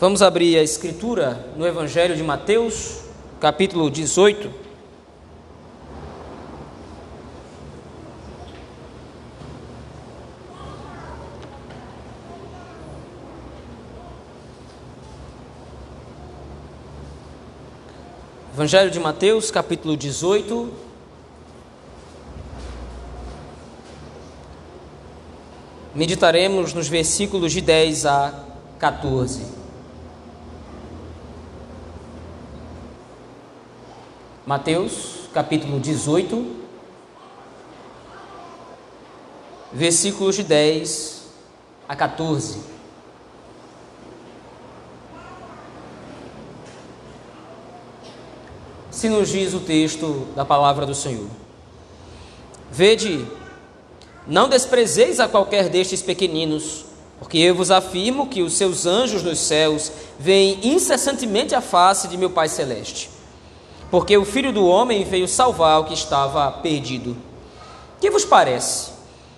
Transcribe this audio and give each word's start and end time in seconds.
Vamos 0.00 0.22
abrir 0.22 0.56
a 0.56 0.62
escritura 0.62 1.44
no 1.56 1.66
Evangelho 1.66 2.14
de 2.14 2.22
Mateus, 2.22 3.00
capítulo 3.40 3.90
18. 3.90 4.48
Evangelho 18.54 18.92
de 18.92 19.00
Mateus, 19.00 19.50
capítulo 19.50 19.96
18. 19.96 20.68
Meditaremos 25.92 26.72
nos 26.72 26.86
versículos 26.88 27.52
de 27.52 27.60
10 27.60 28.06
a 28.06 28.44
14. 28.78 29.57
Mateus 34.48 35.28
capítulo 35.34 35.78
18, 35.78 36.56
versículos 39.70 40.36
de 40.36 40.42
10 40.42 41.24
a 41.86 41.94
14. 41.94 42.60
Se 48.90 49.10
nos 49.10 49.28
diz 49.28 49.52
o 49.52 49.60
texto 49.60 50.26
da 50.34 50.46
palavra 50.46 50.86
do 50.86 50.94
Senhor: 50.94 51.28
Vede, 52.72 53.26
não 54.26 54.48
desprezeis 54.48 55.20
a 55.20 55.28
qualquer 55.28 55.68
destes 55.68 56.00
pequeninos, 56.00 56.86
porque 57.18 57.36
eu 57.36 57.54
vos 57.54 57.70
afirmo 57.70 58.28
que 58.28 58.40
os 58.40 58.54
seus 58.54 58.86
anjos 58.86 59.22
nos 59.22 59.40
céus 59.40 59.92
veem 60.18 60.58
incessantemente 60.62 61.54
a 61.54 61.60
face 61.60 62.08
de 62.08 62.16
meu 62.16 62.30
Pai 62.30 62.48
Celeste 62.48 63.17
porque 63.90 64.16
o 64.16 64.24
filho 64.24 64.52
do 64.52 64.66
homem 64.66 65.04
veio 65.04 65.26
salvar 65.26 65.80
o 65.80 65.84
que 65.84 65.94
estava 65.94 66.50
perdido. 66.50 67.16
Que 68.00 68.10
vos 68.10 68.24
parece? 68.24 68.90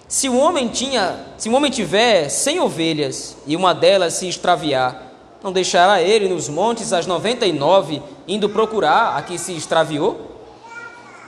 Se 0.08 0.28
o 0.28 0.36
homem 0.36 0.68
tinha, 0.68 1.20
se 1.38 1.48
um 1.48 1.54
homem 1.54 1.70
tiver 1.70 2.28
cem 2.28 2.58
ovelhas 2.58 3.36
e 3.46 3.54
uma 3.54 3.72
delas 3.72 4.14
se 4.14 4.28
extraviar, 4.28 5.08
não 5.42 5.52
deixará 5.52 6.02
ele 6.02 6.28
nos 6.28 6.48
montes 6.48 6.92
as 6.92 7.06
noventa 7.06 7.46
e 7.46 7.52
nove, 7.52 8.02
indo 8.26 8.48
procurar 8.48 9.16
a 9.16 9.22
que 9.22 9.38
se 9.38 9.52
extraviou? 9.52 10.28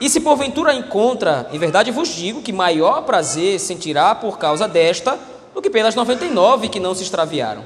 E 0.01 0.09
se 0.09 0.19
porventura 0.19 0.73
encontra, 0.73 1.47
em 1.53 1.57
verdade 1.57 1.91
vos 1.91 2.09
digo 2.09 2.41
que 2.41 2.51
maior 2.51 3.03
prazer 3.03 3.57
sentirá 3.59 4.13
por 4.13 4.37
causa 4.37 4.67
desta 4.67 5.17
do 5.53 5.61
que 5.61 5.69
pelas 5.69 5.95
noventa 5.95 6.25
e 6.25 6.29
nove 6.29 6.67
que 6.67 6.79
não 6.79 6.93
se 6.93 7.03
extraviaram. 7.03 7.63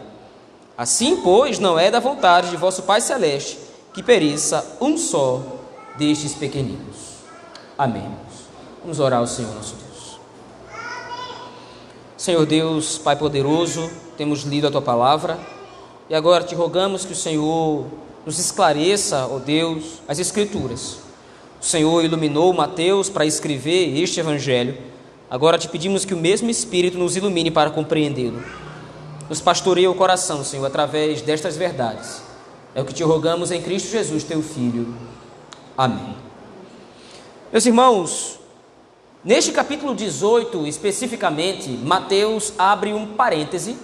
Assim, 0.77 1.17
pois, 1.23 1.57
não 1.57 1.79
é 1.79 1.89
da 1.89 1.99
vontade 1.99 2.51
de 2.51 2.57
vosso 2.57 2.83
Pai 2.83 3.01
Celeste 3.01 3.66
que 3.97 4.03
pereça 4.03 4.77
um 4.79 4.95
só 4.95 5.41
destes 5.97 6.35
pequeninos. 6.35 7.17
Amém. 7.75 8.07
Vamos 8.83 8.99
orar 8.99 9.21
ao 9.21 9.25
Senhor 9.25 9.51
nosso 9.55 9.73
Deus. 9.73 10.19
Senhor 12.15 12.45
Deus, 12.45 12.99
Pai 12.99 13.15
poderoso, 13.15 13.89
temos 14.15 14.43
lido 14.43 14.67
a 14.67 14.71
tua 14.71 14.83
palavra 14.83 15.39
e 16.07 16.13
agora 16.13 16.43
te 16.43 16.53
rogamos 16.53 17.05
que 17.05 17.13
o 17.13 17.15
Senhor 17.15 17.87
nos 18.23 18.37
esclareça, 18.37 19.25
ó 19.31 19.39
Deus, 19.39 19.99
as 20.07 20.19
Escrituras. 20.19 20.99
O 21.59 21.65
Senhor 21.65 22.05
iluminou 22.05 22.53
Mateus 22.53 23.09
para 23.09 23.25
escrever 23.25 23.97
este 23.97 24.19
evangelho. 24.19 24.77
Agora 25.27 25.57
te 25.57 25.67
pedimos 25.67 26.05
que 26.05 26.13
o 26.13 26.17
mesmo 26.17 26.51
Espírito 26.51 26.99
nos 26.99 27.15
ilumine 27.15 27.49
para 27.49 27.71
compreendê-lo. 27.71 28.43
Nos 29.27 29.41
pastoreia 29.41 29.89
o 29.89 29.95
coração, 29.95 30.43
Senhor, 30.43 30.67
através 30.67 31.23
destas 31.23 31.57
verdades 31.57 32.26
é 32.77 32.81
o 32.81 32.85
que 32.85 32.93
te 32.93 33.01
rogamos 33.01 33.49
em 33.49 33.59
Cristo 33.59 33.89
Jesus, 33.89 34.23
teu 34.23 34.39
Filho. 34.43 34.93
Amém. 35.75 36.15
Meus 37.51 37.65
irmãos, 37.65 38.39
neste 39.25 39.51
capítulo 39.51 39.95
18, 39.95 40.67
especificamente, 40.67 41.69
Mateus 41.69 42.53
abre 42.55 42.93
um 42.93 43.07
parêntese. 43.15 43.75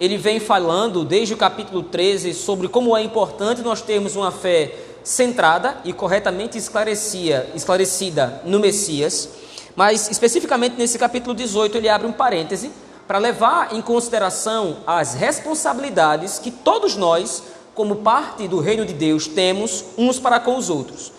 Ele 0.00 0.16
vem 0.16 0.40
falando 0.40 1.04
desde 1.04 1.34
o 1.34 1.36
capítulo 1.36 1.82
13 1.82 2.32
sobre 2.32 2.66
como 2.66 2.96
é 2.96 3.02
importante 3.02 3.60
nós 3.60 3.82
termos 3.82 4.16
uma 4.16 4.32
fé 4.32 4.74
centrada 5.04 5.76
e 5.84 5.92
corretamente 5.92 6.56
esclarecida, 6.56 7.46
esclarecida 7.54 8.40
no 8.46 8.58
Messias. 8.58 9.28
Mas 9.76 10.10
especificamente 10.10 10.76
nesse 10.78 10.98
capítulo 10.98 11.34
18 11.34 11.76
ele 11.76 11.90
abre 11.90 12.06
um 12.06 12.12
parêntese 12.12 12.70
para 13.06 13.18
levar 13.18 13.74
em 13.74 13.82
consideração 13.82 14.78
as 14.86 15.12
responsabilidades 15.12 16.38
que 16.38 16.50
todos 16.50 16.96
nós 16.96 17.42
como 17.74 17.96
parte 17.96 18.48
do 18.48 18.60
reino 18.60 18.84
de 18.84 18.92
Deus, 18.92 19.26
temos 19.26 19.84
uns 19.96 20.18
para 20.18 20.40
com 20.40 20.56
os 20.56 20.68
outros. 20.68 21.12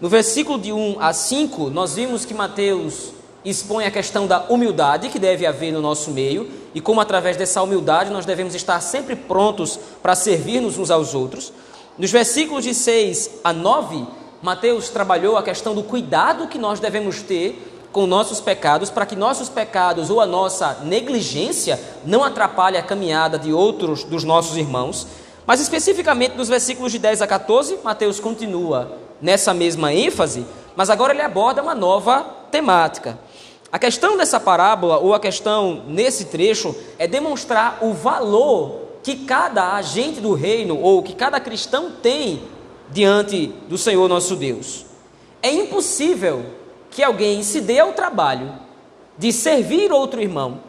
No 0.00 0.08
versículo 0.08 0.58
de 0.58 0.72
1 0.72 0.96
a 1.00 1.12
5, 1.12 1.70
nós 1.70 1.94
vimos 1.94 2.24
que 2.24 2.32
Mateus 2.34 3.12
expõe 3.44 3.84
a 3.84 3.90
questão 3.90 4.26
da 4.26 4.46
humildade 4.48 5.08
que 5.08 5.18
deve 5.18 5.46
haver 5.46 5.72
no 5.72 5.80
nosso 5.80 6.10
meio 6.10 6.50
e 6.74 6.80
como, 6.80 7.00
através 7.00 7.36
dessa 7.36 7.62
humildade, 7.62 8.10
nós 8.10 8.26
devemos 8.26 8.54
estar 8.54 8.80
sempre 8.80 9.16
prontos 9.16 9.78
para 10.02 10.14
servir-nos 10.14 10.78
uns 10.78 10.90
aos 10.90 11.14
outros. 11.14 11.52
Nos 11.98 12.10
versículos 12.10 12.64
de 12.64 12.74
6 12.74 13.40
a 13.44 13.52
9, 13.52 14.06
Mateus 14.42 14.88
trabalhou 14.88 15.36
a 15.36 15.42
questão 15.42 15.74
do 15.74 15.82
cuidado 15.82 16.48
que 16.48 16.58
nós 16.58 16.80
devemos 16.80 17.22
ter 17.22 17.66
com 17.92 18.06
nossos 18.06 18.40
pecados, 18.40 18.88
para 18.88 19.04
que 19.04 19.16
nossos 19.16 19.48
pecados 19.48 20.10
ou 20.10 20.20
a 20.20 20.26
nossa 20.26 20.78
negligência 20.84 21.78
não 22.04 22.22
atrapalhe 22.22 22.76
a 22.76 22.82
caminhada 22.82 23.38
de 23.38 23.52
outros 23.52 24.04
dos 24.04 24.22
nossos 24.22 24.56
irmãos. 24.56 25.06
Mas 25.50 25.58
especificamente 25.58 26.36
nos 26.36 26.48
versículos 26.48 26.92
de 26.92 27.00
10 27.00 27.22
a 27.22 27.26
14, 27.26 27.80
Mateus 27.82 28.20
continua 28.20 28.96
nessa 29.20 29.52
mesma 29.52 29.92
ênfase, 29.92 30.46
mas 30.76 30.88
agora 30.88 31.12
ele 31.12 31.22
aborda 31.22 31.60
uma 31.60 31.74
nova 31.74 32.22
temática. 32.52 33.18
A 33.72 33.76
questão 33.76 34.16
dessa 34.16 34.38
parábola, 34.38 34.98
ou 34.98 35.12
a 35.12 35.18
questão 35.18 35.82
nesse 35.88 36.26
trecho, 36.26 36.72
é 37.00 37.08
demonstrar 37.08 37.78
o 37.80 37.92
valor 37.92 38.90
que 39.02 39.24
cada 39.26 39.74
agente 39.74 40.20
do 40.20 40.34
reino, 40.34 40.78
ou 40.80 41.02
que 41.02 41.16
cada 41.16 41.40
cristão 41.40 41.90
tem 42.00 42.44
diante 42.88 43.48
do 43.68 43.76
Senhor 43.76 44.08
nosso 44.08 44.36
Deus. 44.36 44.86
É 45.42 45.50
impossível 45.50 46.46
que 46.92 47.02
alguém 47.02 47.42
se 47.42 47.60
dê 47.60 47.80
ao 47.80 47.92
trabalho 47.92 48.54
de 49.18 49.32
servir 49.32 49.90
outro 49.90 50.22
irmão. 50.22 50.60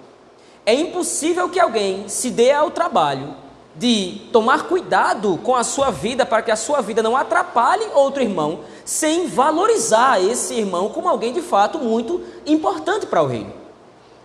É 0.66 0.74
impossível 0.74 1.50
que 1.50 1.60
alguém 1.60 2.10
se 2.10 2.32
dê 2.32 2.52
ao 2.52 2.72
trabalho 2.72 3.41
de 3.76 4.22
tomar 4.32 4.64
cuidado 4.64 5.40
com 5.44 5.56
a 5.56 5.64
sua 5.64 5.92
vida 5.92 6.26
para 6.26 6.42
que 6.42 6.52
a 6.52 6.56
sua 6.56 6.82
vida 6.82 7.02
não 7.02 7.16
atrapalhe 7.16 7.86
outro 7.94 8.22
irmão, 8.22 8.62
sem 8.84 9.28
valorizar 9.28 10.22
esse 10.22 10.54
irmão 10.56 10.90
como 10.90 11.08
alguém 11.08 11.32
de 11.32 11.42
fato 11.42 11.80
muito 11.80 12.22
importante 12.46 13.06
para 13.06 13.22
o 13.22 13.28
reino. 13.28 13.54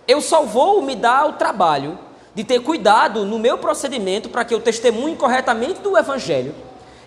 Eu 0.07 0.21
só 0.21 0.43
vou 0.43 0.81
me 0.81 0.95
dar 0.95 1.27
o 1.27 1.33
trabalho 1.33 1.97
de 2.33 2.43
ter 2.43 2.59
cuidado 2.59 3.25
no 3.25 3.39
meu 3.39 3.57
procedimento 3.57 4.29
para 4.29 4.45
que 4.45 4.53
eu 4.53 4.61
testemunhe 4.61 5.15
corretamente 5.15 5.81
do 5.81 5.97
evangelho. 5.97 6.53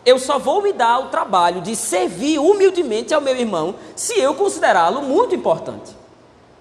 Eu 0.04 0.18
só 0.18 0.38
vou 0.38 0.62
me 0.62 0.72
dar 0.72 0.98
o 0.98 1.08
trabalho 1.08 1.60
de 1.60 1.76
servir 1.76 2.38
humildemente 2.38 3.12
ao 3.12 3.20
meu 3.20 3.36
irmão 3.36 3.74
se 3.94 4.18
eu 4.18 4.34
considerá-lo 4.34 5.02
muito 5.02 5.34
importante. 5.34 6.00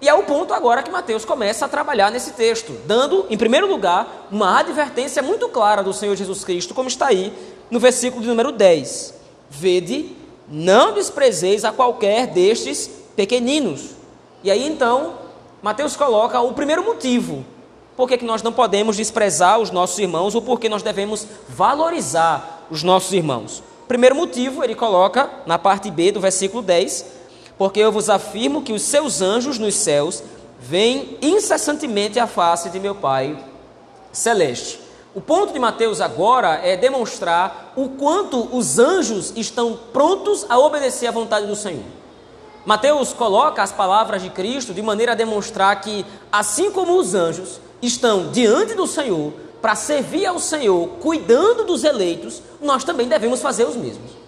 E 0.00 0.08
é 0.08 0.14
o 0.14 0.22
ponto 0.22 0.54
agora 0.54 0.82
que 0.82 0.90
Mateus 0.90 1.26
começa 1.26 1.66
a 1.66 1.68
trabalhar 1.68 2.10
nesse 2.10 2.32
texto, 2.32 2.72
dando, 2.86 3.26
em 3.28 3.36
primeiro 3.36 3.66
lugar, 3.66 4.28
uma 4.30 4.58
advertência 4.58 5.22
muito 5.22 5.48
clara 5.48 5.82
do 5.82 5.92
Senhor 5.92 6.16
Jesus 6.16 6.42
Cristo, 6.42 6.72
como 6.72 6.88
está 6.88 7.08
aí 7.08 7.32
no 7.70 7.78
versículo 7.78 8.22
de 8.22 8.28
número 8.28 8.50
10. 8.50 9.14
Vede, 9.50 10.16
não 10.48 10.94
desprezeis 10.94 11.66
a 11.66 11.72
qualquer 11.72 12.28
destes 12.28 12.90
pequeninos. 13.14 13.90
E 14.42 14.50
aí 14.50 14.66
então, 14.66 15.14
Mateus 15.62 15.96
coloca 15.96 16.40
o 16.40 16.54
primeiro 16.54 16.82
motivo 16.82 17.44
por 17.94 18.08
que 18.08 18.24
nós 18.24 18.42
não 18.42 18.52
podemos 18.54 18.96
desprezar 18.96 19.58
os 19.58 19.70
nossos 19.70 19.98
irmãos 19.98 20.34
ou 20.34 20.40
por 20.40 20.58
que 20.58 20.70
nós 20.70 20.82
devemos 20.82 21.26
valorizar 21.46 22.66
os 22.70 22.82
nossos 22.82 23.12
irmãos. 23.12 23.62
Primeiro 23.86 24.14
motivo, 24.14 24.64
ele 24.64 24.74
coloca 24.74 25.28
na 25.44 25.58
parte 25.58 25.90
B 25.90 26.10
do 26.10 26.20
versículo 26.20 26.62
10 26.62 27.19
porque 27.60 27.78
eu 27.78 27.92
vos 27.92 28.08
afirmo 28.08 28.62
que 28.62 28.72
os 28.72 28.80
seus 28.80 29.20
anjos 29.20 29.58
nos 29.58 29.74
céus 29.74 30.22
veem 30.58 31.18
incessantemente 31.20 32.18
a 32.18 32.26
face 32.26 32.70
de 32.70 32.80
meu 32.80 32.94
Pai 32.94 33.36
celeste. 34.10 34.80
O 35.14 35.20
ponto 35.20 35.52
de 35.52 35.58
Mateus 35.58 36.00
agora 36.00 36.58
é 36.64 36.74
demonstrar 36.74 37.74
o 37.76 37.90
quanto 37.90 38.48
os 38.56 38.78
anjos 38.78 39.34
estão 39.36 39.78
prontos 39.92 40.46
a 40.48 40.58
obedecer 40.58 41.06
à 41.06 41.10
vontade 41.10 41.46
do 41.46 41.54
Senhor. 41.54 41.84
Mateus 42.64 43.12
coloca 43.12 43.62
as 43.62 43.72
palavras 43.72 44.22
de 44.22 44.30
Cristo 44.30 44.72
de 44.72 44.80
maneira 44.80 45.12
a 45.12 45.14
demonstrar 45.14 45.78
que, 45.82 46.06
assim 46.32 46.70
como 46.70 46.96
os 46.96 47.14
anjos 47.14 47.60
estão 47.82 48.30
diante 48.30 48.72
do 48.72 48.86
Senhor 48.86 49.34
para 49.60 49.74
servir 49.74 50.24
ao 50.24 50.38
Senhor, 50.38 50.88
cuidando 51.02 51.66
dos 51.66 51.84
eleitos, 51.84 52.40
nós 52.62 52.84
também 52.84 53.06
devemos 53.06 53.42
fazer 53.42 53.64
os 53.64 53.76
mesmos. 53.76 54.19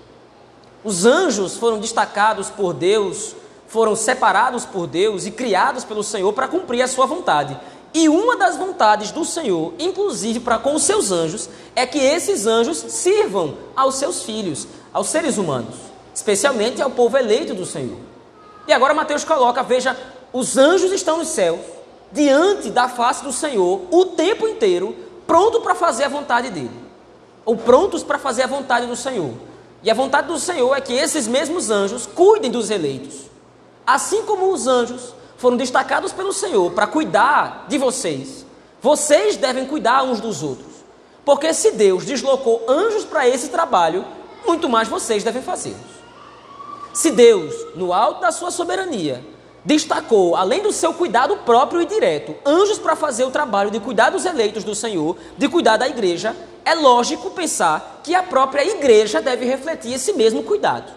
Os 0.85 1.07
anjos 1.07 1.57
foram 1.57 1.79
destacados 1.79 2.51
por 2.51 2.75
Deus, 2.75 3.37
foram 3.69 3.95
separados 3.95 4.65
por 4.65 4.87
Deus 4.87 5.27
e 5.27 5.31
criados 5.31 5.85
pelo 5.85 6.03
Senhor 6.03 6.33
para 6.33 6.49
cumprir 6.49 6.83
a 6.83 6.89
sua 6.89 7.07
vontade. 7.07 7.59
E 7.95 8.09
uma 8.09 8.37
das 8.37 8.57
vontades 8.57 9.11
do 9.11 9.25
Senhor, 9.25 9.75
inclusive 9.79 10.41
para 10.41 10.59
com 10.59 10.75
os 10.75 10.83
seus 10.83 11.13
anjos, 11.13 11.49
é 11.77 11.87
que 11.87 11.99
esses 11.99 12.47
anjos 12.47 12.79
sirvam 12.79 13.55
aos 13.77 13.97
seus 13.97 14.23
filhos, 14.23 14.67
aos 14.93 15.09
seres 15.09 15.37
humanos, 15.39 15.77
especialmente 16.15 16.83
ao 16.83 16.91
povo 16.91 17.17
eleito 17.17 17.55
do 17.55 17.67
Senhor. 17.67 17.99
E 18.67 18.73
agora 18.73 18.95
Mateus 18.95 19.25
coloca: 19.25 19.63
veja, 19.63 19.97
os 20.33 20.57
anjos 20.57 20.91
estão 20.91 21.19
nos 21.19 21.29
céus, 21.29 21.61
diante 22.11 22.71
da 22.71 22.89
face 22.89 23.23
do 23.23 23.33
Senhor, 23.33 23.83
o 23.91 24.07
tempo 24.07 24.49
inteiro, 24.49 24.97
pronto 25.27 25.61
para 25.61 25.75
fazer 25.75 26.05
a 26.05 26.09
vontade 26.09 26.51
dele, 26.51 26.71
ou 27.45 27.57
prontos 27.57 28.03
para 28.03 28.19
fazer 28.19 28.43
a 28.43 28.47
vontade 28.47 28.87
do 28.87 28.97
Senhor. 28.97 29.33
E 29.83 29.91
a 29.91 29.95
vontade 29.95 30.29
do 30.29 30.39
Senhor 30.39 30.75
é 30.77 30.81
que 30.81 30.93
esses 30.93 31.27
mesmos 31.27 31.71
anjos 31.71 32.07
cuidem 32.07 32.51
dos 32.51 32.71
eleitos, 32.71 33.31
assim 33.87 34.23
como 34.23 34.53
os 34.53 34.67
anjos 34.67 35.15
foram 35.37 35.57
destacados 35.57 36.13
pelo 36.13 36.33
Senhor 36.33 36.71
para 36.71 36.87
cuidar 36.87 37.67
de 37.69 37.79
vocês. 37.79 38.47
Vocês 38.81 39.37
devem 39.37 39.67
cuidar 39.67 40.05
uns 40.05 40.21
dos 40.21 40.43
outros. 40.43 40.73
Porque 41.25 41.53
se 41.53 41.73
Deus 41.73 42.05
deslocou 42.05 42.63
anjos 42.69 43.05
para 43.05 43.29
esse 43.29 43.49
trabalho, 43.49 44.05
muito 44.47 44.69
mais 44.69 44.89
vocês 44.89 45.25
devem 45.25 45.43
fazê-los. 45.43 46.03
Se 46.93 47.11
Deus, 47.11 47.55
no 47.75 47.93
alto 47.93 48.21
da 48.21 48.31
sua 48.31 48.51
soberania, 48.51 49.25
destacou, 49.65 50.37
além 50.37 50.63
do 50.63 50.73
seu 50.73 50.93
cuidado 50.93 51.39
próprio 51.39 51.81
e 51.81 51.87
direto, 51.87 52.35
anjos 52.45 52.79
para 52.79 52.97
fazer 52.97 53.25
o 53.25 53.31
trabalho 53.31 53.71
de 53.71 53.81
cuidar 53.81 54.11
dos 54.11 54.25
eleitos 54.25 54.65
do 54.65 54.75
Senhor, 54.75 55.17
de 55.39 55.49
cuidar 55.49 55.77
da 55.77 55.89
igreja, 55.89 56.37
é 56.65 56.75
lógico 56.75 57.31
pensar 57.31 58.01
que 58.05 58.15
a 58.15 58.23
própria 58.23 58.65
igreja 58.65 59.21
deve 59.21 59.45
refletir 59.45 59.95
esse 59.95 60.13
mesmo 60.13 60.43
cuidado. 60.43 60.93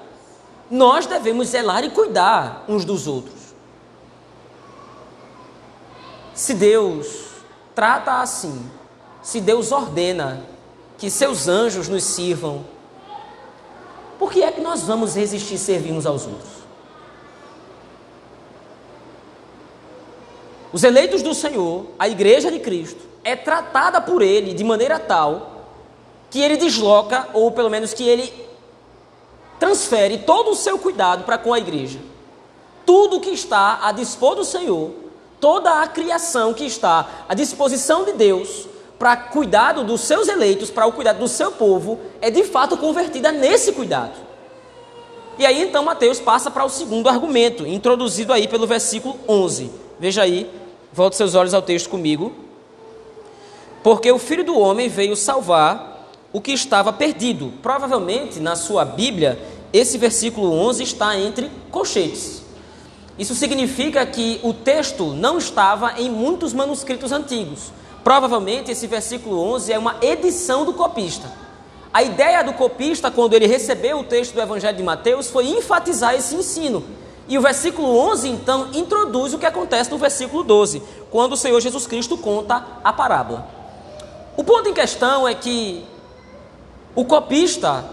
Nós 0.69 1.05
devemos 1.05 1.49
zelar 1.49 1.83
e 1.83 1.89
cuidar 1.89 2.65
uns 2.67 2.85
dos 2.85 3.07
outros. 3.07 3.53
Se 6.33 6.53
Deus 6.53 7.25
trata 7.73 8.21
assim, 8.21 8.69
se 9.21 9.39
Deus 9.39 9.71
ordena 9.71 10.43
que 10.97 11.09
seus 11.09 11.47
anjos 11.47 11.87
nos 11.87 12.03
sirvam, 12.03 12.65
por 14.19 14.31
que 14.31 14.43
é 14.43 14.51
que 14.51 14.61
nós 14.61 14.83
vamos 14.83 15.15
resistir 15.15 15.57
servir 15.57 15.91
uns 15.91 16.05
aos 16.05 16.25
outros? 16.25 16.55
Os 20.71 20.83
eleitos 20.83 21.21
do 21.21 21.33
Senhor, 21.33 21.87
a 21.97 22.09
igreja 22.09 22.51
de 22.51 22.59
Cristo, 22.59 23.01
é 23.23 23.35
tratada 23.35 24.01
por 24.01 24.21
Ele 24.21 24.53
de 24.53 24.63
maneira 24.63 24.99
tal 24.99 25.54
que 26.29 26.41
Ele 26.41 26.57
desloca, 26.57 27.29
ou 27.33 27.51
pelo 27.51 27.69
menos 27.69 27.93
que 27.93 28.07
Ele 28.07 28.31
transfere 29.59 30.19
todo 30.19 30.51
o 30.51 30.55
seu 30.55 30.77
cuidado 30.77 31.23
para 31.23 31.37
com 31.37 31.53
a 31.53 31.59
igreja. 31.59 31.99
Tudo 32.85 33.19
que 33.19 33.31
está 33.31 33.79
a 33.81 33.91
dispor 33.91 34.35
do 34.35 34.43
Senhor 34.43 35.05
toda 35.45 35.81
a 35.81 35.87
criação 35.87 36.55
que 36.55 36.65
está 36.65 37.07
à 37.29 37.33
disposição 37.35 38.03
de 38.03 38.13
Deus 38.13 38.67
para 38.97 39.15
cuidado 39.15 39.83
dos 39.83 40.01
seus 40.01 40.27
eleitos, 40.27 40.71
para 40.71 40.87
o 40.87 40.91
cuidado 40.91 41.19
do 41.19 41.27
seu 41.27 41.51
povo, 41.51 41.99
é 42.21 42.31
de 42.31 42.43
fato 42.43 42.75
convertida 42.77 43.31
nesse 43.31 43.71
cuidado. 43.73 44.13
E 45.37 45.45
aí 45.45 45.61
então 45.61 45.83
Mateus 45.83 46.19
passa 46.19 46.49
para 46.49 46.65
o 46.65 46.69
segundo 46.69 47.09
argumento, 47.09 47.67
introduzido 47.67 48.33
aí 48.33 48.47
pelo 48.47 48.65
versículo 48.65 49.19
11. 49.27 49.69
Veja 49.99 50.23
aí, 50.23 50.49
volte 50.91 51.15
seus 51.15 51.35
olhos 51.35 51.53
ao 51.53 51.61
texto 51.61 51.89
comigo. 51.89 52.33
Porque 53.83 54.11
o 54.11 54.17
filho 54.17 54.43
do 54.43 54.57
homem 54.57 54.89
veio 54.89 55.15
salvar 55.15 55.94
o 56.35 56.41
que 56.41 56.51
estava 56.51 56.91
perdido. 56.91 57.53
Provavelmente 57.63 58.41
na 58.41 58.57
sua 58.57 58.83
Bíblia, 58.83 59.39
esse 59.71 59.97
versículo 59.97 60.51
11 60.51 60.83
está 60.83 61.17
entre 61.17 61.49
colchetes. 61.71 62.41
Isso 63.17 63.33
significa 63.33 64.05
que 64.05 64.41
o 64.43 64.51
texto 64.53 65.13
não 65.13 65.37
estava 65.37 65.93
em 65.97 66.09
muitos 66.09 66.51
manuscritos 66.51 67.13
antigos. 67.13 67.71
Provavelmente 68.03 68.69
esse 68.69 68.85
versículo 68.85 69.39
11 69.53 69.71
é 69.71 69.79
uma 69.79 69.95
edição 70.01 70.65
do 70.65 70.73
copista. 70.73 71.31
A 71.93 72.03
ideia 72.03 72.43
do 72.43 72.51
copista, 72.51 73.09
quando 73.09 73.33
ele 73.33 73.47
recebeu 73.47 73.99
o 73.99 74.03
texto 74.03 74.33
do 74.33 74.41
Evangelho 74.41 74.75
de 74.75 74.83
Mateus, 74.83 75.29
foi 75.29 75.47
enfatizar 75.47 76.15
esse 76.15 76.35
ensino. 76.35 76.83
E 77.29 77.37
o 77.37 77.41
versículo 77.41 77.97
11, 77.97 78.27
então, 78.27 78.67
introduz 78.73 79.33
o 79.33 79.39
que 79.39 79.45
acontece 79.45 79.89
no 79.89 79.97
versículo 79.97 80.43
12, 80.43 80.83
quando 81.09 81.31
o 81.31 81.37
Senhor 81.37 81.61
Jesus 81.61 81.87
Cristo 81.87 82.17
conta 82.17 82.61
a 82.83 82.91
parábola. 82.91 83.47
O 84.35 84.43
ponto 84.43 84.67
em 84.67 84.73
questão 84.73 85.25
é 85.25 85.33
que 85.33 85.94
o 86.95 87.03
copista 87.03 87.85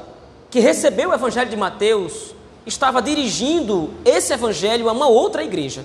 que 0.51 0.61
recebeu 0.61 1.11
o 1.11 1.15
Evangelho 1.15 1.51
de 1.51 1.57
Mateus 1.57 2.35
estava 2.65 3.03
dirigindo 3.03 3.91
esse 4.05 4.33
evangelho 4.33 4.89
a 4.89 4.93
uma 4.93 5.09
outra 5.09 5.43
igreja. 5.43 5.85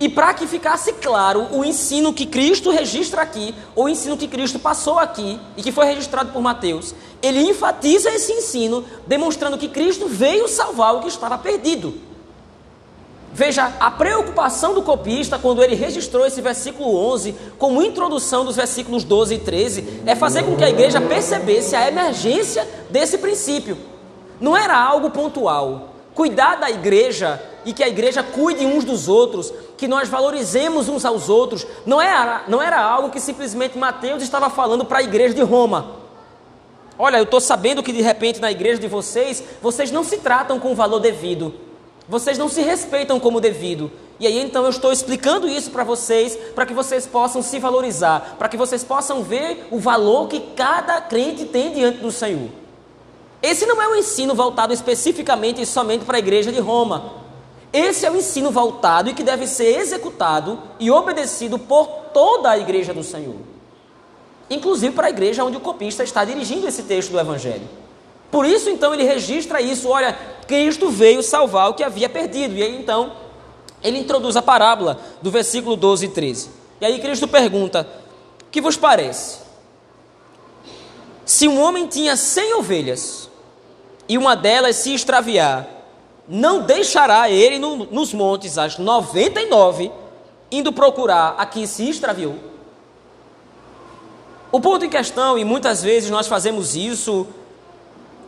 E 0.00 0.08
para 0.08 0.34
que 0.34 0.46
ficasse 0.46 0.92
claro 0.92 1.48
o 1.50 1.64
ensino 1.64 2.12
que 2.12 2.26
Cristo 2.26 2.70
registra 2.70 3.22
aqui, 3.22 3.54
ou 3.74 3.86
o 3.86 3.88
ensino 3.88 4.16
que 4.16 4.28
Cristo 4.28 4.58
passou 4.58 4.98
aqui 4.98 5.40
e 5.56 5.62
que 5.62 5.72
foi 5.72 5.86
registrado 5.86 6.30
por 6.30 6.40
Mateus, 6.40 6.94
ele 7.20 7.40
enfatiza 7.40 8.10
esse 8.10 8.32
ensino, 8.32 8.84
demonstrando 9.06 9.58
que 9.58 9.68
Cristo 9.68 10.06
veio 10.06 10.46
salvar 10.46 10.94
o 10.94 11.00
que 11.00 11.08
estava 11.08 11.36
perdido. 11.38 12.07
Veja, 13.32 13.72
a 13.78 13.90
preocupação 13.90 14.74
do 14.74 14.82
copista, 14.82 15.38
quando 15.38 15.62
ele 15.62 15.74
registrou 15.74 16.26
esse 16.26 16.40
versículo 16.40 16.96
11, 17.12 17.34
como 17.58 17.82
introdução 17.82 18.44
dos 18.44 18.56
versículos 18.56 19.04
12 19.04 19.34
e 19.34 19.38
13, 19.38 20.02
é 20.06 20.14
fazer 20.14 20.42
com 20.42 20.56
que 20.56 20.64
a 20.64 20.70
igreja 20.70 21.00
percebesse 21.00 21.76
a 21.76 21.86
emergência 21.86 22.66
desse 22.90 23.18
princípio. 23.18 23.76
Não 24.40 24.56
era 24.56 24.76
algo 24.76 25.10
pontual. 25.10 25.94
Cuidar 26.14 26.56
da 26.56 26.70
igreja 26.70 27.40
e 27.64 27.72
que 27.72 27.84
a 27.84 27.88
igreja 27.88 28.22
cuide 28.22 28.64
uns 28.64 28.84
dos 28.84 29.08
outros, 29.08 29.52
que 29.76 29.86
nós 29.86 30.08
valorizemos 30.08 30.88
uns 30.88 31.04
aos 31.04 31.28
outros, 31.28 31.66
não 31.84 32.00
era, 32.00 32.44
não 32.48 32.62
era 32.62 32.80
algo 32.80 33.10
que 33.10 33.20
simplesmente 33.20 33.78
Mateus 33.78 34.22
estava 34.22 34.48
falando 34.48 34.84
para 34.84 34.98
a 34.98 35.02
igreja 35.02 35.34
de 35.34 35.42
Roma. 35.42 35.96
Olha, 36.98 37.18
eu 37.18 37.24
estou 37.24 37.40
sabendo 37.40 37.82
que 37.82 37.92
de 37.92 38.02
repente 38.02 38.40
na 38.40 38.50
igreja 38.50 38.80
de 38.80 38.88
vocês, 38.88 39.44
vocês 39.62 39.92
não 39.92 40.02
se 40.02 40.16
tratam 40.16 40.58
com 40.58 40.72
o 40.72 40.74
valor 40.74 40.98
devido, 40.98 41.54
vocês 42.08 42.38
não 42.38 42.48
se 42.48 42.62
respeitam 42.62 43.20
como 43.20 43.40
devido. 43.40 43.90
E 44.18 44.26
aí 44.26 44.38
então 44.38 44.64
eu 44.64 44.70
estou 44.70 44.90
explicando 44.90 45.46
isso 45.48 45.70
para 45.70 45.84
vocês, 45.84 46.36
para 46.54 46.66
que 46.66 46.74
vocês 46.74 47.06
possam 47.06 47.42
se 47.42 47.58
valorizar, 47.58 48.36
para 48.38 48.48
que 48.48 48.56
vocês 48.56 48.82
possam 48.82 49.22
ver 49.22 49.68
o 49.70 49.78
valor 49.78 50.26
que 50.26 50.40
cada 50.56 51.00
crente 51.00 51.44
tem 51.44 51.72
diante 51.72 51.98
do 51.98 52.10
Senhor. 52.10 52.48
Esse 53.42 53.66
não 53.66 53.80
é 53.80 53.86
um 53.88 53.94
ensino 53.94 54.34
voltado 54.34 54.72
especificamente 54.72 55.62
e 55.62 55.66
somente 55.66 56.04
para 56.04 56.16
a 56.16 56.18
igreja 56.18 56.50
de 56.50 56.58
Roma. 56.58 57.12
Esse 57.72 58.06
é 58.06 58.10
o 58.10 58.16
ensino 58.16 58.50
voltado 58.50 59.10
e 59.10 59.14
que 59.14 59.22
deve 59.22 59.46
ser 59.46 59.78
executado 59.78 60.58
e 60.80 60.90
obedecido 60.90 61.58
por 61.58 61.86
toda 62.12 62.50
a 62.50 62.58
igreja 62.58 62.94
do 62.94 63.04
Senhor. 63.04 63.36
Inclusive 64.50 64.94
para 64.94 65.08
a 65.08 65.10
igreja 65.10 65.44
onde 65.44 65.58
o 65.58 65.60
copista 65.60 66.02
está 66.02 66.24
dirigindo 66.24 66.66
esse 66.66 66.82
texto 66.84 67.12
do 67.12 67.20
Evangelho. 67.20 67.68
Por 68.30 68.44
isso, 68.44 68.68
então, 68.70 68.92
ele 68.92 69.04
registra 69.04 69.60
isso: 69.60 69.88
olha, 69.88 70.12
Cristo 70.46 70.90
veio 70.90 71.22
salvar 71.22 71.70
o 71.70 71.74
que 71.74 71.82
havia 71.82 72.08
perdido. 72.08 72.54
E 72.54 72.62
aí, 72.62 72.76
então, 72.76 73.12
ele 73.82 73.98
introduz 73.98 74.36
a 74.36 74.42
parábola 74.42 75.00
do 75.22 75.30
versículo 75.30 75.76
12 75.76 76.06
e 76.06 76.08
13. 76.08 76.50
E 76.80 76.86
aí, 76.86 76.98
Cristo 77.00 77.26
pergunta: 77.26 77.88
que 78.50 78.60
vos 78.60 78.76
parece? 78.76 79.40
Se 81.24 81.46
um 81.46 81.60
homem 81.60 81.86
tinha 81.86 82.16
cem 82.16 82.54
ovelhas 82.54 83.28
e 84.08 84.16
uma 84.16 84.34
delas 84.34 84.76
se 84.76 84.94
extraviar, 84.94 85.68
não 86.26 86.62
deixará 86.62 87.28
ele 87.30 87.58
no, 87.58 87.84
nos 87.86 88.14
montes 88.14 88.56
as 88.56 88.78
99 88.78 89.92
indo 90.50 90.72
procurar 90.72 91.34
a 91.38 91.44
que 91.44 91.66
se 91.66 91.88
extraviou. 91.88 92.36
O 94.50 94.60
ponto 94.60 94.84
em 94.84 94.88
questão, 94.88 95.36
e 95.36 95.44
muitas 95.44 95.82
vezes 95.82 96.08
nós 96.08 96.26
fazemos 96.26 96.74
isso, 96.74 97.26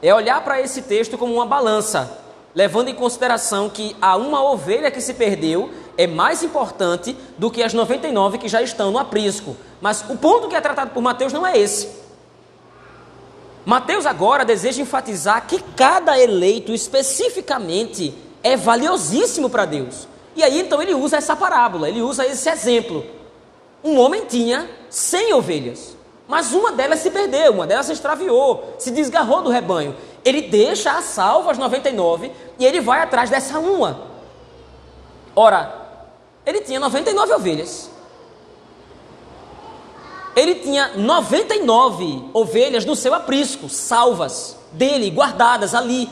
é 0.02 0.14
olhar 0.14 0.42
para 0.42 0.60
esse 0.60 0.82
texto 0.82 1.18
como 1.18 1.34
uma 1.34 1.46
balança, 1.46 2.18
levando 2.54 2.88
em 2.88 2.94
consideração 2.94 3.68
que 3.68 3.96
a 4.00 4.16
uma 4.16 4.42
ovelha 4.42 4.90
que 4.90 5.00
se 5.00 5.14
perdeu 5.14 5.70
é 5.96 6.06
mais 6.06 6.42
importante 6.42 7.16
do 7.36 7.50
que 7.50 7.62
as 7.62 7.74
99 7.74 8.38
que 8.38 8.48
já 8.48 8.62
estão 8.62 8.90
no 8.90 8.98
aprisco. 8.98 9.56
Mas 9.80 10.04
o 10.08 10.16
ponto 10.16 10.48
que 10.48 10.56
é 10.56 10.60
tratado 10.60 10.90
por 10.92 11.02
Mateus 11.02 11.32
não 11.32 11.46
é 11.46 11.58
esse. 11.58 11.88
Mateus 13.64 14.06
agora 14.06 14.44
deseja 14.44 14.82
enfatizar 14.82 15.46
que 15.46 15.62
cada 15.76 16.18
eleito 16.18 16.72
especificamente 16.72 18.14
é 18.42 18.56
valiosíssimo 18.56 19.50
para 19.50 19.66
Deus. 19.66 20.08
E 20.34 20.42
aí 20.42 20.60
então 20.60 20.80
ele 20.80 20.94
usa 20.94 21.18
essa 21.18 21.36
parábola, 21.36 21.88
ele 21.88 22.00
usa 22.00 22.26
esse 22.26 22.48
exemplo. 22.48 23.04
Um 23.84 23.98
homem 23.98 24.24
tinha 24.24 24.68
100 24.88 25.34
ovelhas, 25.34 25.96
mas 26.30 26.52
uma 26.52 26.72
delas 26.72 27.00
se 27.00 27.10
perdeu, 27.10 27.52
uma 27.52 27.66
delas 27.66 27.86
se 27.86 27.92
extraviou, 27.92 28.76
se 28.78 28.90
desgarrou 28.90 29.42
do 29.42 29.50
rebanho. 29.50 29.94
Ele 30.24 30.42
deixa 30.42 30.92
a 30.92 31.02
salvo 31.02 31.50
as 31.50 31.58
99 31.58 32.30
e 32.58 32.64
ele 32.64 32.80
vai 32.80 33.02
atrás 33.02 33.28
dessa 33.28 33.58
uma. 33.58 34.08
Ora, 35.34 35.74
ele 36.46 36.60
tinha 36.60 36.80
99 36.80 37.32
ovelhas 37.34 37.90
ele 40.34 40.54
tinha 40.54 40.92
99 40.96 42.30
ovelhas 42.32 42.84
no 42.84 42.94
seu 42.94 43.12
aprisco, 43.14 43.68
salvas 43.68 44.56
dele, 44.72 45.10
guardadas 45.10 45.74
ali. 45.74 46.08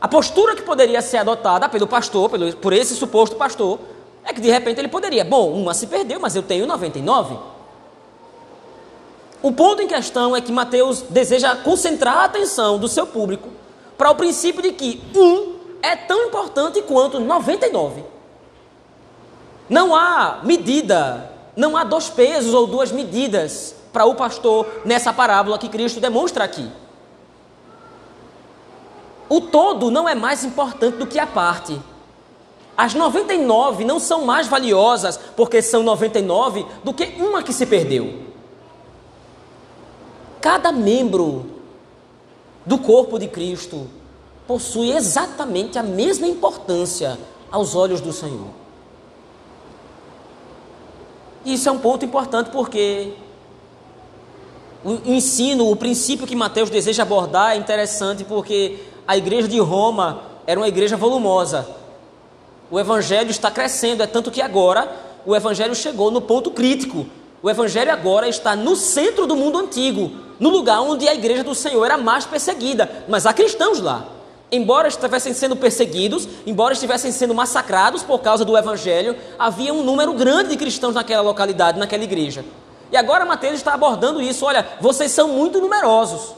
A 0.00 0.08
postura 0.08 0.54
que 0.56 0.62
poderia 0.62 1.00
ser 1.00 1.18
adotada 1.18 1.68
pelo 1.68 1.86
pastor, 1.86 2.28
pelo, 2.28 2.54
por 2.56 2.72
esse 2.72 2.94
suposto 2.94 3.36
pastor, 3.36 3.78
É 4.24 4.32
que 4.34 4.42
de 4.42 4.50
repente 4.50 4.78
ele 4.78 4.88
poderia, 4.88 5.24
bom, 5.24 5.52
uma 5.54 5.72
se 5.72 5.86
perdeu, 5.86 6.20
mas 6.20 6.36
eu 6.36 6.42
tenho 6.42 6.66
99. 6.66 7.38
O 9.40 9.52
ponto 9.52 9.80
em 9.80 9.86
questão 9.86 10.34
é 10.34 10.40
que 10.40 10.50
Mateus 10.50 11.02
deseja 11.02 11.54
concentrar 11.56 12.18
a 12.18 12.24
atenção 12.24 12.78
do 12.78 12.88
seu 12.88 13.06
público 13.06 13.48
para 13.96 14.10
o 14.10 14.14
princípio 14.14 14.60
de 14.60 14.72
que 14.72 15.00
um 15.14 15.54
é 15.80 15.94
tão 15.94 16.26
importante 16.26 16.82
quanto 16.82 17.20
99. 17.20 18.04
Não 19.68 19.94
há 19.94 20.40
medida, 20.42 21.30
não 21.54 21.76
há 21.76 21.84
dois 21.84 22.08
pesos 22.08 22.52
ou 22.52 22.66
duas 22.66 22.90
medidas 22.90 23.76
para 23.92 24.06
o 24.06 24.14
pastor 24.14 24.66
nessa 24.84 25.12
parábola 25.12 25.58
que 25.58 25.68
Cristo 25.68 26.00
demonstra 26.00 26.44
aqui. 26.44 26.68
O 29.28 29.40
todo 29.40 29.90
não 29.90 30.08
é 30.08 30.14
mais 30.14 30.44
importante 30.44 30.96
do 30.96 31.06
que 31.06 31.18
a 31.18 31.26
parte. 31.26 31.78
As 32.76 32.94
99 32.94 33.84
não 33.84 34.00
são 34.00 34.24
mais 34.24 34.48
valiosas 34.48 35.18
porque 35.36 35.60
são 35.60 35.82
99 35.82 36.64
do 36.82 36.94
que 36.94 37.04
uma 37.18 37.42
que 37.42 37.52
se 37.52 37.66
perdeu. 37.66 38.27
Cada 40.40 40.72
membro 40.72 41.46
do 42.64 42.78
corpo 42.78 43.18
de 43.18 43.26
Cristo 43.28 43.88
possui 44.46 44.92
exatamente 44.92 45.78
a 45.78 45.82
mesma 45.82 46.26
importância 46.26 47.18
aos 47.50 47.74
olhos 47.74 48.00
do 48.00 48.12
Senhor. 48.12 48.48
Isso 51.44 51.68
é 51.68 51.72
um 51.72 51.78
ponto 51.78 52.04
importante 52.04 52.50
porque 52.50 53.14
o 54.84 54.92
ensino, 55.04 55.70
o 55.70 55.76
princípio 55.76 56.26
que 56.26 56.36
Mateus 56.36 56.70
deseja 56.70 57.02
abordar 57.02 57.52
é 57.52 57.56
interessante 57.56 58.24
porque 58.24 58.78
a 59.06 59.16
igreja 59.16 59.48
de 59.48 59.58
Roma 59.58 60.22
era 60.46 60.60
uma 60.60 60.68
igreja 60.68 60.96
volumosa. 60.96 61.68
O 62.70 62.78
evangelho 62.78 63.30
está 63.30 63.50
crescendo, 63.50 64.02
é 64.02 64.06
tanto 64.06 64.30
que 64.30 64.42
agora 64.42 64.90
o 65.26 65.34
evangelho 65.34 65.74
chegou 65.74 66.10
no 66.10 66.20
ponto 66.20 66.50
crítico. 66.50 67.06
O 67.42 67.48
evangelho 67.48 67.92
agora 67.92 68.28
está 68.28 68.56
no 68.56 68.74
centro 68.74 69.26
do 69.26 69.36
mundo 69.36 69.58
antigo, 69.58 70.10
no 70.40 70.48
lugar 70.48 70.80
onde 70.80 71.08
a 71.08 71.14
igreja 71.14 71.44
do 71.44 71.54
Senhor 71.54 71.84
era 71.84 71.96
mais 71.96 72.24
perseguida, 72.24 73.04
mas 73.08 73.26
há 73.26 73.32
cristãos 73.32 73.80
lá. 73.80 74.08
Embora 74.50 74.88
estivessem 74.88 75.34
sendo 75.34 75.54
perseguidos, 75.54 76.26
embora 76.46 76.72
estivessem 76.72 77.12
sendo 77.12 77.34
massacrados 77.34 78.02
por 78.02 78.20
causa 78.20 78.44
do 78.44 78.56
evangelho, 78.56 79.14
havia 79.38 79.74
um 79.74 79.84
número 79.84 80.14
grande 80.14 80.50
de 80.50 80.56
cristãos 80.56 80.94
naquela 80.94 81.22
localidade, 81.22 81.78
naquela 81.78 82.02
igreja. 82.02 82.44
E 82.90 82.96
agora 82.96 83.26
Mateus 83.26 83.54
está 83.54 83.74
abordando 83.74 84.22
isso, 84.22 84.46
olha, 84.46 84.66
vocês 84.80 85.12
são 85.12 85.28
muito 85.28 85.60
numerosos. 85.60 86.34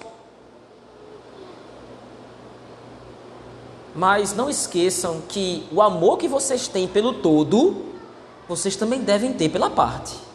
Mas 3.94 4.34
não 4.34 4.50
esqueçam 4.50 5.22
que 5.28 5.66
o 5.72 5.80
amor 5.80 6.18
que 6.18 6.26
vocês 6.26 6.66
têm 6.66 6.88
pelo 6.88 7.14
todo, 7.14 7.86
vocês 8.48 8.74
também 8.74 9.00
devem 9.00 9.32
ter 9.32 9.48
pela 9.48 9.70
parte. 9.70 10.29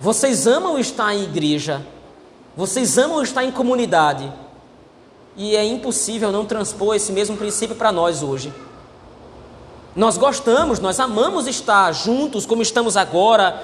Vocês 0.00 0.46
amam 0.46 0.78
estar 0.78 1.14
em 1.14 1.24
igreja, 1.24 1.84
vocês 2.56 2.96
amam 2.96 3.22
estar 3.22 3.44
em 3.44 3.50
comunidade, 3.50 4.32
e 5.36 5.54
é 5.54 5.62
impossível 5.62 6.32
não 6.32 6.46
transpor 6.46 6.96
esse 6.96 7.12
mesmo 7.12 7.36
princípio 7.36 7.76
para 7.76 7.92
nós 7.92 8.22
hoje. 8.22 8.50
Nós 9.94 10.16
gostamos, 10.16 10.80
nós 10.80 10.98
amamos 10.98 11.46
estar 11.46 11.92
juntos, 11.92 12.46
como 12.46 12.62
estamos 12.62 12.96
agora, 12.96 13.62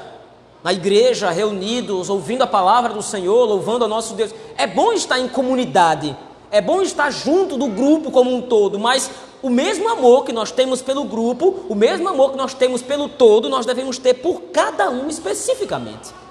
na 0.63 0.75
igreja, 0.75 1.31
reunidos, 1.31 2.11
ouvindo 2.11 2.43
a 2.43 2.47
palavra 2.47 2.93
do 2.93 3.01
Senhor, 3.01 3.47
louvando 3.47 3.85
ao 3.85 3.89
nosso 3.89 4.13
Deus. 4.13 4.35
É 4.59 4.67
bom 4.67 4.93
estar 4.93 5.19
em 5.19 5.29
comunidade, 5.29 6.15
é 6.51 6.61
bom 6.61 6.83
estar 6.83 7.11
junto 7.11 7.57
do 7.57 7.69
grupo 7.69 8.11
como 8.11 8.31
um 8.35 8.43
todo, 8.43 8.79
mas 8.79 9.11
o 9.43 9.49
mesmo 9.49 9.89
amor 9.89 10.27
que 10.27 10.35
nós 10.35 10.51
temos 10.51 10.83
pelo 10.83 11.05
grupo, 11.05 11.65
o 11.67 11.75
mesmo 11.75 12.07
amor 12.11 12.33
que 12.33 12.37
nós 12.37 12.53
temos 12.53 12.83
pelo 12.83 13.09
todo, 13.09 13.49
nós 13.49 13.65
devemos 13.65 13.97
ter 13.97 14.13
por 14.15 14.43
cada 14.53 14.91
um 14.91 15.09
especificamente. 15.09 16.26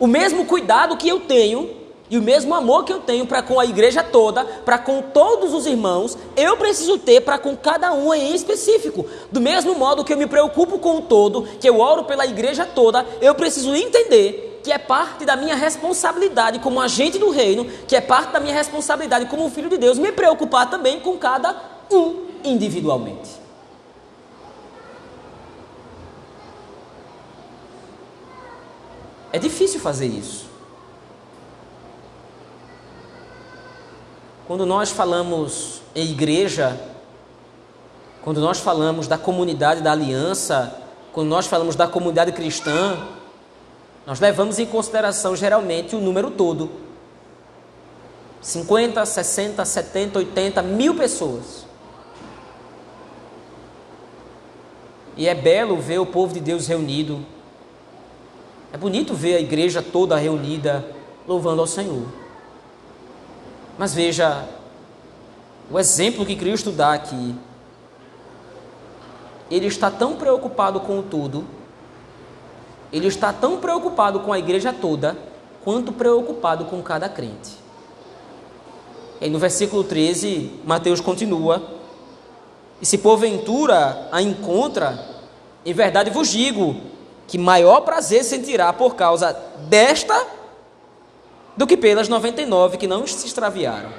O 0.00 0.06
mesmo 0.06 0.44
cuidado 0.44 0.96
que 0.96 1.08
eu 1.08 1.20
tenho 1.20 1.70
e 2.10 2.16
o 2.16 2.22
mesmo 2.22 2.54
amor 2.54 2.84
que 2.84 2.92
eu 2.92 3.00
tenho 3.00 3.26
para 3.26 3.42
com 3.42 3.60
a 3.60 3.66
igreja 3.66 4.02
toda, 4.02 4.44
para 4.44 4.78
com 4.78 5.02
todos 5.02 5.52
os 5.52 5.66
irmãos, 5.66 6.16
eu 6.36 6.56
preciso 6.56 6.98
ter 6.98 7.20
para 7.20 7.38
com 7.38 7.56
cada 7.56 7.92
um 7.92 8.14
em 8.14 8.34
específico. 8.34 9.04
Do 9.30 9.40
mesmo 9.40 9.74
modo 9.74 10.04
que 10.04 10.12
eu 10.12 10.16
me 10.16 10.26
preocupo 10.26 10.78
com 10.78 10.98
o 10.98 11.02
todo, 11.02 11.42
que 11.60 11.68
eu 11.68 11.80
oro 11.80 12.04
pela 12.04 12.24
igreja 12.24 12.64
toda, 12.64 13.04
eu 13.20 13.34
preciso 13.34 13.74
entender 13.74 14.60
que 14.62 14.72
é 14.72 14.78
parte 14.78 15.24
da 15.24 15.36
minha 15.36 15.54
responsabilidade 15.54 16.58
como 16.60 16.80
agente 16.80 17.18
do 17.18 17.30
reino, 17.30 17.66
que 17.86 17.96
é 17.96 18.00
parte 18.00 18.32
da 18.32 18.40
minha 18.40 18.54
responsabilidade 18.54 19.26
como 19.26 19.50
filho 19.50 19.68
de 19.68 19.78
Deus, 19.78 19.98
me 19.98 20.12
preocupar 20.12 20.70
também 20.70 21.00
com 21.00 21.16
cada 21.16 21.54
um 21.90 22.26
individualmente. 22.44 23.37
É 29.32 29.38
difícil 29.38 29.80
fazer 29.80 30.06
isso. 30.06 30.46
Quando 34.46 34.64
nós 34.64 34.90
falamos 34.90 35.82
em 35.94 36.10
igreja, 36.10 36.80
quando 38.22 38.40
nós 38.40 38.58
falamos 38.58 39.06
da 39.06 39.18
comunidade 39.18 39.82
da 39.82 39.92
aliança, 39.92 40.80
quando 41.12 41.28
nós 41.28 41.46
falamos 41.46 41.76
da 41.76 41.86
comunidade 41.86 42.32
cristã, 42.32 42.96
nós 44.06 44.20
levamos 44.20 44.58
em 44.58 44.64
consideração 44.64 45.36
geralmente 45.36 45.94
o 45.94 46.00
número 46.00 46.30
todo. 46.30 46.70
50, 48.40 49.04
60, 49.04 49.64
70, 49.64 50.18
80 50.20 50.62
mil 50.62 50.94
pessoas. 50.94 51.66
E 55.16 55.28
é 55.28 55.34
belo 55.34 55.76
ver 55.76 55.98
o 55.98 56.06
povo 56.06 56.32
de 56.32 56.40
Deus 56.40 56.66
reunido. 56.66 57.26
É 58.72 58.76
bonito 58.76 59.14
ver 59.14 59.36
a 59.36 59.40
igreja 59.40 59.82
toda 59.82 60.16
reunida 60.16 60.84
louvando 61.26 61.60
ao 61.60 61.66
Senhor. 61.66 62.06
Mas 63.78 63.94
veja 63.94 64.46
o 65.70 65.78
exemplo 65.78 66.26
que 66.26 66.36
Cristo 66.36 66.70
dá 66.70 66.92
aqui. 66.92 67.34
Ele 69.50 69.66
está 69.66 69.90
tão 69.90 70.16
preocupado 70.16 70.80
com 70.80 70.98
o 70.98 71.02
tudo 71.02 71.58
ele 72.92 73.06
está 73.06 73.32
tão 73.32 73.58
preocupado 73.58 74.20
com 74.20 74.32
a 74.32 74.38
igreja 74.38 74.72
toda 74.72 75.16
quanto 75.62 75.92
preocupado 75.92 76.64
com 76.66 76.82
cada 76.82 77.08
crente. 77.08 77.58
E 79.20 79.28
no 79.28 79.38
versículo 79.38 79.84
13, 79.84 80.60
Mateus 80.64 81.00
continua: 81.00 81.62
E 82.80 82.86
se 82.86 82.98
porventura 82.98 84.08
a 84.10 84.22
encontra, 84.22 84.98
em 85.66 85.72
verdade 85.72 86.10
vos 86.10 86.28
digo 86.28 86.76
que 87.28 87.36
maior 87.38 87.82
prazer 87.82 88.24
sentirá 88.24 88.72
por 88.72 88.96
causa 88.96 89.32
desta 89.68 90.26
do 91.54 91.66
que 91.66 91.76
pelas 91.76 92.08
99 92.08 92.78
que 92.78 92.86
não 92.86 93.06
se 93.06 93.26
extraviaram. 93.26 93.90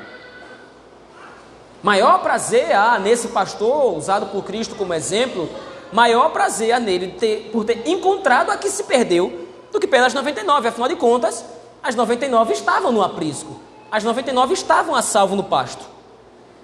Maior 1.83 2.19
prazer 2.19 2.74
há 2.74 2.98
nesse 2.98 3.29
pastor, 3.29 3.95
usado 3.95 4.25
por 4.27 4.43
Cristo 4.43 4.75
como 4.75 4.93
exemplo, 4.93 5.48
maior 5.93 6.31
prazer 6.31 6.71
a 6.71 6.79
nele 6.79 7.12
ter, 7.19 7.51
por 7.51 7.63
ter 7.63 7.88
encontrado 7.88 8.50
a 8.50 8.57
que 8.57 8.69
se 8.69 8.83
perdeu 8.83 9.48
do 9.71 9.79
que 9.79 9.88
pelas 9.88 10.13
99. 10.13 10.67
Afinal 10.67 10.89
de 10.89 10.95
contas, 10.95 11.45
as 11.83 11.95
99 11.95 12.53
estavam 12.53 12.91
no 12.91 13.03
aprisco, 13.03 13.59
as 13.91 14.03
99 14.03 14.53
estavam 14.55 14.95
a 14.95 15.01
salvo 15.01 15.36
no 15.36 15.43
pasto. 15.43 15.86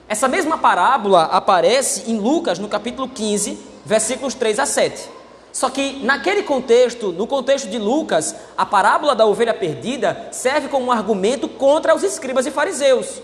Essa 0.08 0.28
mesma 0.28 0.58
parábola 0.58 1.24
aparece 1.26 2.12
em 2.12 2.18
Lucas, 2.18 2.60
no 2.60 2.68
capítulo 2.68 3.08
15, 3.08 3.58
versículos 3.86 4.34
3 4.34 4.60
a 4.60 4.66
7. 4.66 5.15
Só 5.56 5.70
que 5.70 6.04
naquele 6.04 6.44
contexto, 6.44 7.14
no 7.14 7.26
contexto 7.26 7.70
de 7.70 7.80
Lucas, 7.80 8.36
a 8.58 8.66
parábola 8.66 9.16
da 9.16 9.26
ovelha 9.26 9.54
perdida 9.54 10.28
serve 10.30 10.68
como 10.68 10.88
um 10.88 10.92
argumento 10.92 11.48
contra 11.48 11.96
os 11.96 12.04
escribas 12.04 12.46
e 12.46 12.52
fariseus. 12.52 13.22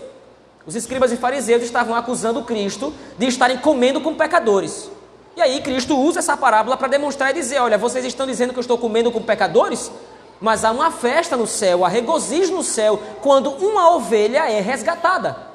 Os 0.66 0.74
escribas 0.74 1.12
e 1.12 1.18
fariseus 1.18 1.62
estavam 1.62 1.94
acusando 1.94 2.42
Cristo 2.42 2.90
de 3.18 3.26
estarem 3.26 3.58
comendo 3.58 4.00
com 4.00 4.14
pecadores. 4.14 4.90
E 5.36 5.42
aí 5.42 5.60
Cristo 5.60 5.94
usa 5.94 6.20
essa 6.20 6.34
parábola 6.34 6.74
para 6.74 6.88
demonstrar 6.88 7.32
e 7.32 7.34
dizer: 7.34 7.60
olha, 7.60 7.76
vocês 7.76 8.02
estão 8.02 8.26
dizendo 8.26 8.54
que 8.54 8.58
eu 8.58 8.62
estou 8.62 8.78
comendo 8.78 9.12
com 9.12 9.20
pecadores? 9.20 9.92
Mas 10.40 10.64
há 10.64 10.70
uma 10.70 10.90
festa 10.90 11.36
no 11.36 11.46
céu, 11.46 11.84
há 11.84 11.88
regozijo 11.88 12.54
no 12.54 12.62
céu, 12.62 12.98
quando 13.20 13.50
uma 13.50 13.94
ovelha 13.94 14.50
é 14.50 14.58
resgatada. 14.58 15.51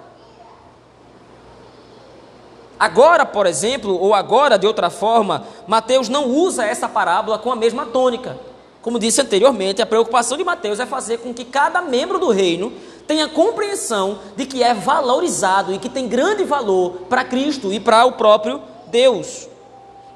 Agora, 2.80 3.26
por 3.26 3.46
exemplo, 3.46 3.98
ou 4.00 4.14
agora 4.14 4.58
de 4.58 4.68
outra 4.68 4.90
forma, 4.90 5.46
Mateus 5.66 6.10
não 6.10 6.30
usa 6.30 6.66
essa 6.66 6.88
parábola 6.88 7.40
com 7.40 7.52
a 7.52 7.56
mesma 7.56 7.86
tônica. 7.86 8.38
Como 8.82 9.00
disse 9.00 9.20
anteriormente, 9.22 9.82
a 9.82 9.86
preocupação 9.86 10.38
de 10.38 10.44
Mateus 10.44 10.80
é 10.80 10.86
fazer 10.86 11.18
com 11.18 11.34
que 11.34 11.44
cada 11.44 11.82
membro 11.82 12.20
do 12.20 12.30
reino 12.30 12.72
tenha 13.08 13.28
compreensão 13.28 14.20
de 14.36 14.46
que 14.46 14.64
é 14.64 14.74
valorizado 14.74 15.74
e 15.74 15.80
que 15.80 15.90
tem 15.90 16.08
grande 16.08 16.44
valor 16.44 17.02
para 17.10 17.24
Cristo 17.24 17.74
e 17.74 17.80
para 17.80 18.06
o 18.06 18.14
próprio 18.14 18.62
Deus 18.88 19.48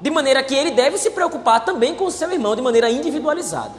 de 0.02 0.10
maneira 0.10 0.42
que 0.42 0.52
ele 0.52 0.72
deve 0.72 0.98
se 0.98 1.10
preocupar 1.10 1.64
também 1.64 1.94
com 1.94 2.06
o 2.06 2.10
seu 2.10 2.30
irmão 2.32 2.56
de 2.56 2.60
maneira 2.60 2.90
individualizada. 2.90 3.74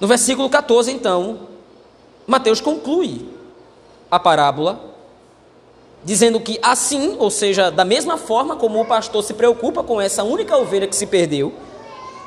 No 0.00 0.08
versículo 0.08 0.50
14, 0.50 0.90
então, 0.90 1.46
Mateus 2.26 2.60
conclui 2.60 3.31
a 4.12 4.20
parábola 4.20 4.78
dizendo 6.04 6.38
que 6.38 6.58
assim, 6.62 7.16
ou 7.18 7.30
seja, 7.30 7.70
da 7.70 7.84
mesma 7.84 8.18
forma 8.18 8.56
como 8.56 8.78
o 8.78 8.84
pastor 8.84 9.24
se 9.24 9.32
preocupa 9.32 9.82
com 9.82 9.98
essa 9.98 10.22
única 10.22 10.54
ovelha 10.54 10.86
que 10.86 10.94
se 10.94 11.06
perdeu, 11.06 11.52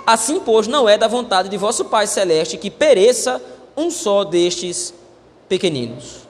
assim, 0.08 0.40
pois, 0.40 0.66
não 0.66 0.90
é 0.90 0.98
da 0.98 1.08
vontade 1.08 1.48
de 1.48 1.58
vosso 1.58 1.86
Pai 1.86 2.08
celeste 2.08 2.58
que 2.58 2.72
pereça 2.72 3.40
um 3.78 3.92
só 3.92 4.24
destes 4.24 4.94
pequeninos. 5.48 6.22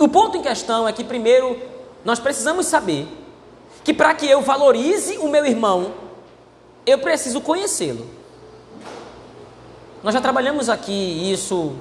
O 0.00 0.08
ponto 0.08 0.36
em 0.36 0.42
questão 0.42 0.88
é 0.88 0.92
que, 0.92 1.04
primeiro, 1.04 1.56
nós 2.04 2.18
precisamos 2.18 2.66
saber 2.66 3.06
que 3.84 3.94
para 3.94 4.12
que 4.14 4.26
eu 4.26 4.40
valorize 4.40 5.18
o 5.18 5.28
meu 5.28 5.44
irmão, 5.46 5.92
eu 6.84 6.98
preciso 6.98 7.40
conhecê-lo. 7.40 8.08
Nós 10.02 10.14
já 10.14 10.20
trabalhamos 10.20 10.68
aqui 10.68 11.30
isso 11.30 11.76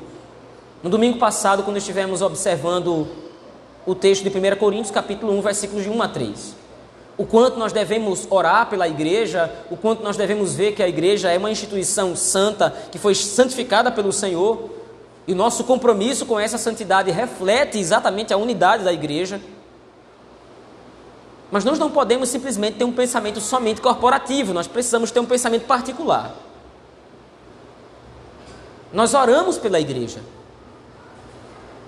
no 0.84 0.90
domingo 0.90 1.20
passado, 1.20 1.64
quando 1.64 1.78
estivemos 1.78 2.22
observando 2.22 3.08
o 3.86 3.94
texto 3.94 4.24
de 4.24 4.30
1 4.30 4.56
Coríntios, 4.58 4.92
capítulo 4.92 5.32
1, 5.34 5.42
versículos 5.42 5.84
de 5.84 5.90
1 5.90 6.02
a 6.02 6.08
3. 6.08 6.56
O 7.18 7.26
quanto 7.26 7.60
nós 7.60 7.72
devemos 7.72 8.26
orar 8.32 8.68
pela 8.68 8.88
igreja, 8.88 9.54
o 9.70 9.78
quanto 9.78 10.02
nós 10.02 10.18
devemos 10.18 10.56
ver 10.56 10.72
que 10.72 10.82
a 10.82 10.88
igreja 10.88 11.30
é 11.30 11.38
uma 11.38 11.52
instituição 11.52 12.16
santa, 12.16 12.74
que 12.92 12.98
foi 12.98 13.14
santificada 13.14 13.92
pelo 13.92 14.12
Senhor, 14.12 14.72
e 15.28 15.36
nosso 15.36 15.64
compromisso 15.66 16.26
com 16.26 16.40
essa 16.40 16.58
santidade 16.58 17.12
reflete 17.12 17.78
exatamente 17.78 18.34
a 18.34 18.38
unidade 18.38 18.84
da 18.84 18.92
igreja. 18.92 19.40
Mas 21.52 21.64
nós 21.64 21.78
não 21.78 21.92
podemos 21.92 22.30
simplesmente 22.30 22.78
ter 22.78 22.86
um 22.86 22.92
pensamento 22.92 23.40
somente 23.40 23.82
corporativo, 23.82 24.52
nós 24.52 24.66
precisamos 24.66 25.12
ter 25.12 25.20
um 25.20 25.26
pensamento 25.28 25.68
particular. 25.68 26.36
Nós 28.92 29.14
oramos 29.14 29.60
pela 29.60 29.80
igreja. 29.80 30.22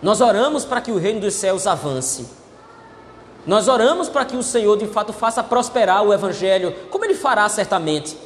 Nós 0.04 0.20
oramos 0.20 0.66
para 0.66 0.82
que 0.82 0.92
o 0.92 0.98
reino 0.98 1.22
dos 1.22 1.34
céus 1.34 1.66
avance. 1.66 2.28
Nós 3.48 3.70
oramos 3.70 4.10
para 4.10 4.26
que 4.26 4.36
o 4.36 4.44
Senhor 4.44 4.78
de 4.78 4.86
fato 4.86 5.14
faça 5.14 5.42
prosperar 5.42 6.04
o 6.04 6.14
evangelho, 6.14 6.76
como 6.92 7.06
ele 7.06 7.16
fará 7.16 7.48
certamente. 7.48 8.18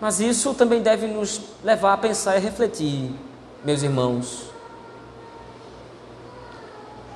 Mas 0.00 0.18
isso 0.18 0.54
também 0.54 0.80
deve 0.80 1.06
nos 1.06 1.42
levar 1.62 1.92
a 1.92 1.98
pensar 1.98 2.36
e 2.36 2.40
refletir, 2.40 3.12
meus 3.62 3.82
irmãos. 3.82 4.44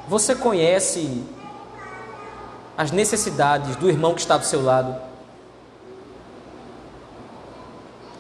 Você 0.06 0.34
conhece 0.34 1.24
as 2.76 2.90
necessidades 2.90 3.74
do 3.76 3.88
irmão 3.88 4.12
que 4.12 4.20
está 4.20 4.36
do 4.36 4.44
seu 4.44 4.62
lado? 4.62 5.00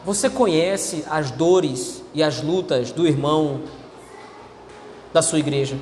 Você 0.04 0.30
conhece 0.30 1.04
as 1.10 1.30
dores 1.30 2.02
e 2.14 2.22
as 2.22 2.42
lutas 2.42 2.90
do 2.90 3.06
irmão 3.06 3.60
da 5.12 5.22
sua 5.22 5.38
igreja. 5.38 5.76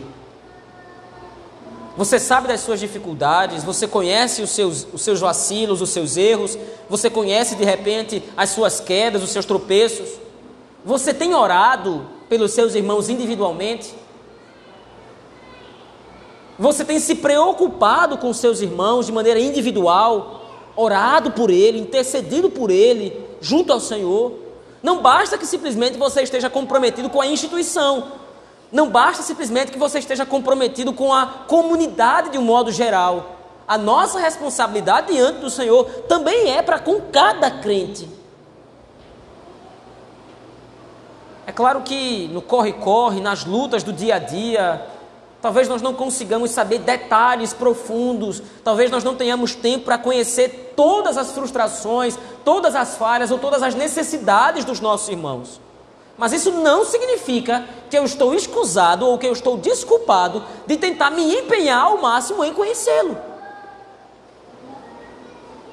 Você 1.96 2.20
sabe 2.20 2.46
das 2.46 2.60
suas 2.60 2.78
dificuldades, 2.78 3.64
você 3.64 3.88
conhece 3.88 4.40
os 4.40 4.50
seus, 4.50 4.86
os 4.92 5.02
seus 5.02 5.18
vacilos, 5.18 5.82
os 5.82 5.90
seus 5.90 6.16
erros, 6.16 6.56
você 6.88 7.10
conhece 7.10 7.56
de 7.56 7.64
repente 7.64 8.22
as 8.36 8.50
suas 8.50 8.78
quedas, 8.78 9.20
os 9.20 9.30
seus 9.30 9.44
tropeços. 9.44 10.08
Você 10.84 11.12
tem 11.12 11.34
orado 11.34 12.06
pelos 12.28 12.52
seus 12.52 12.76
irmãos 12.76 13.08
individualmente? 13.08 13.92
Você 16.56 16.84
tem 16.84 17.00
se 17.00 17.16
preocupado 17.16 18.16
com 18.18 18.32
seus 18.32 18.60
irmãos 18.60 19.06
de 19.06 19.12
maneira 19.12 19.40
individual, 19.40 20.42
orado 20.76 21.32
por 21.32 21.50
ele, 21.50 21.80
intercedido 21.80 22.48
por 22.48 22.70
ele, 22.70 23.26
junto 23.40 23.72
ao 23.72 23.80
Senhor? 23.80 24.34
Não 24.82 25.02
basta 25.02 25.36
que 25.36 25.46
simplesmente 25.46 25.98
você 25.98 26.22
esteja 26.22 26.48
comprometido 26.48 27.10
com 27.10 27.20
a 27.20 27.26
instituição, 27.26 28.12
não 28.70 28.88
basta 28.88 29.22
simplesmente 29.22 29.72
que 29.72 29.78
você 29.78 29.98
esteja 29.98 30.26
comprometido 30.26 30.92
com 30.92 31.12
a 31.12 31.26
comunidade 31.46 32.30
de 32.30 32.38
um 32.38 32.42
modo 32.42 32.70
geral. 32.70 33.36
A 33.66 33.78
nossa 33.78 34.18
responsabilidade 34.18 35.12
diante 35.12 35.40
do 35.40 35.50
Senhor 35.50 35.84
também 36.08 36.50
é 36.50 36.62
para 36.62 36.78
com 36.78 37.00
cada 37.12 37.50
crente. 37.50 38.08
É 41.46 41.52
claro 41.52 41.80
que 41.80 42.28
no 42.28 42.42
corre-corre, 42.42 43.20
nas 43.20 43.44
lutas 43.44 43.82
do 43.82 43.90
dia 43.90 44.16
a 44.16 44.18
dia, 44.18 44.86
talvez 45.40 45.66
nós 45.66 45.80
não 45.80 45.94
consigamos 45.94 46.50
saber 46.50 46.80
detalhes 46.80 47.54
profundos, 47.54 48.42
talvez 48.62 48.90
nós 48.90 49.02
não 49.02 49.14
tenhamos 49.14 49.54
tempo 49.54 49.86
para 49.86 49.96
conhecer 49.96 50.74
todas 50.76 51.16
as 51.16 51.32
frustrações, 51.32 52.18
todas 52.44 52.74
as 52.74 52.96
falhas 52.96 53.30
ou 53.30 53.38
todas 53.38 53.62
as 53.62 53.74
necessidades 53.74 54.64
dos 54.64 54.78
nossos 54.78 55.08
irmãos. 55.08 55.58
Mas 56.18 56.32
isso 56.32 56.50
não 56.50 56.84
significa 56.84 57.64
que 57.88 57.96
eu 57.96 58.04
estou 58.04 58.34
escusado 58.34 59.06
ou 59.06 59.16
que 59.16 59.26
eu 59.26 59.32
estou 59.32 59.56
desculpado 59.56 60.44
de 60.66 60.76
tentar 60.76 61.12
me 61.12 61.32
empenhar 61.32 61.84
ao 61.84 61.98
máximo 61.98 62.44
em 62.44 62.52
conhecê-lo. 62.52 63.16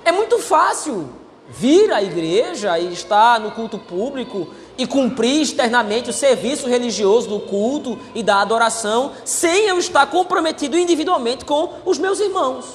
É 0.05 0.11
muito 0.11 0.37
fácil 0.37 1.09
vir 1.49 1.91
à 1.91 2.01
igreja 2.01 2.77
e 2.77 2.93
estar 2.93 3.39
no 3.39 3.51
culto 3.51 3.79
público 3.79 4.47
e 4.77 4.85
cumprir 4.85 5.41
externamente 5.41 6.11
o 6.11 6.13
serviço 6.13 6.67
religioso 6.67 7.27
do 7.27 7.39
culto 7.39 7.97
e 8.13 8.21
da 8.21 8.39
adoração, 8.39 9.13
sem 9.23 9.65
eu 9.65 9.79
estar 9.79 10.05
comprometido 10.07 10.77
individualmente 10.77 11.43
com 11.43 11.73
os 11.85 11.97
meus 11.97 12.19
irmãos. 12.19 12.65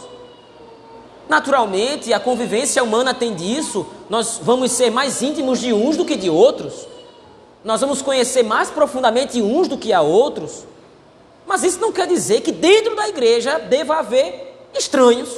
Naturalmente, 1.29 2.13
a 2.13 2.19
convivência 2.19 2.83
humana 2.83 3.15
tem 3.15 3.33
disso, 3.33 3.87
nós 4.09 4.41
vamos 4.43 4.73
ser 4.73 4.91
mais 4.91 5.23
íntimos 5.23 5.61
de 5.61 5.73
uns 5.73 5.97
do 5.97 6.05
que 6.05 6.17
de 6.17 6.29
outros. 6.29 6.89
Nós 7.63 7.81
vamos 7.81 8.01
conhecer 8.01 8.43
mais 8.43 8.71
profundamente 8.71 9.41
uns 9.43 9.69
do 9.69 9.77
que 9.77 9.93
a 9.93 10.01
outros. 10.01 10.65
Mas 11.47 11.63
isso 11.63 11.81
não 11.81 11.93
quer 11.93 12.07
dizer 12.07 12.41
que 12.43 12.53
dentro 12.53 12.95
da 12.95 13.09
igreja 13.09 13.59
deva 13.59 13.97
haver 13.97 14.69
estranhos. 14.73 15.29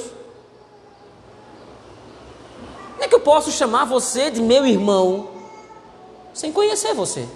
Como 2.93 3.03
é 3.03 3.07
que 3.07 3.15
eu 3.15 3.19
posso 3.19 3.51
chamar 3.51 3.85
você 3.85 4.31
de 4.31 4.41
meu 4.41 4.65
irmão 4.65 5.29
sem 6.33 6.51
conhecer 6.51 6.93
você? 6.93 7.27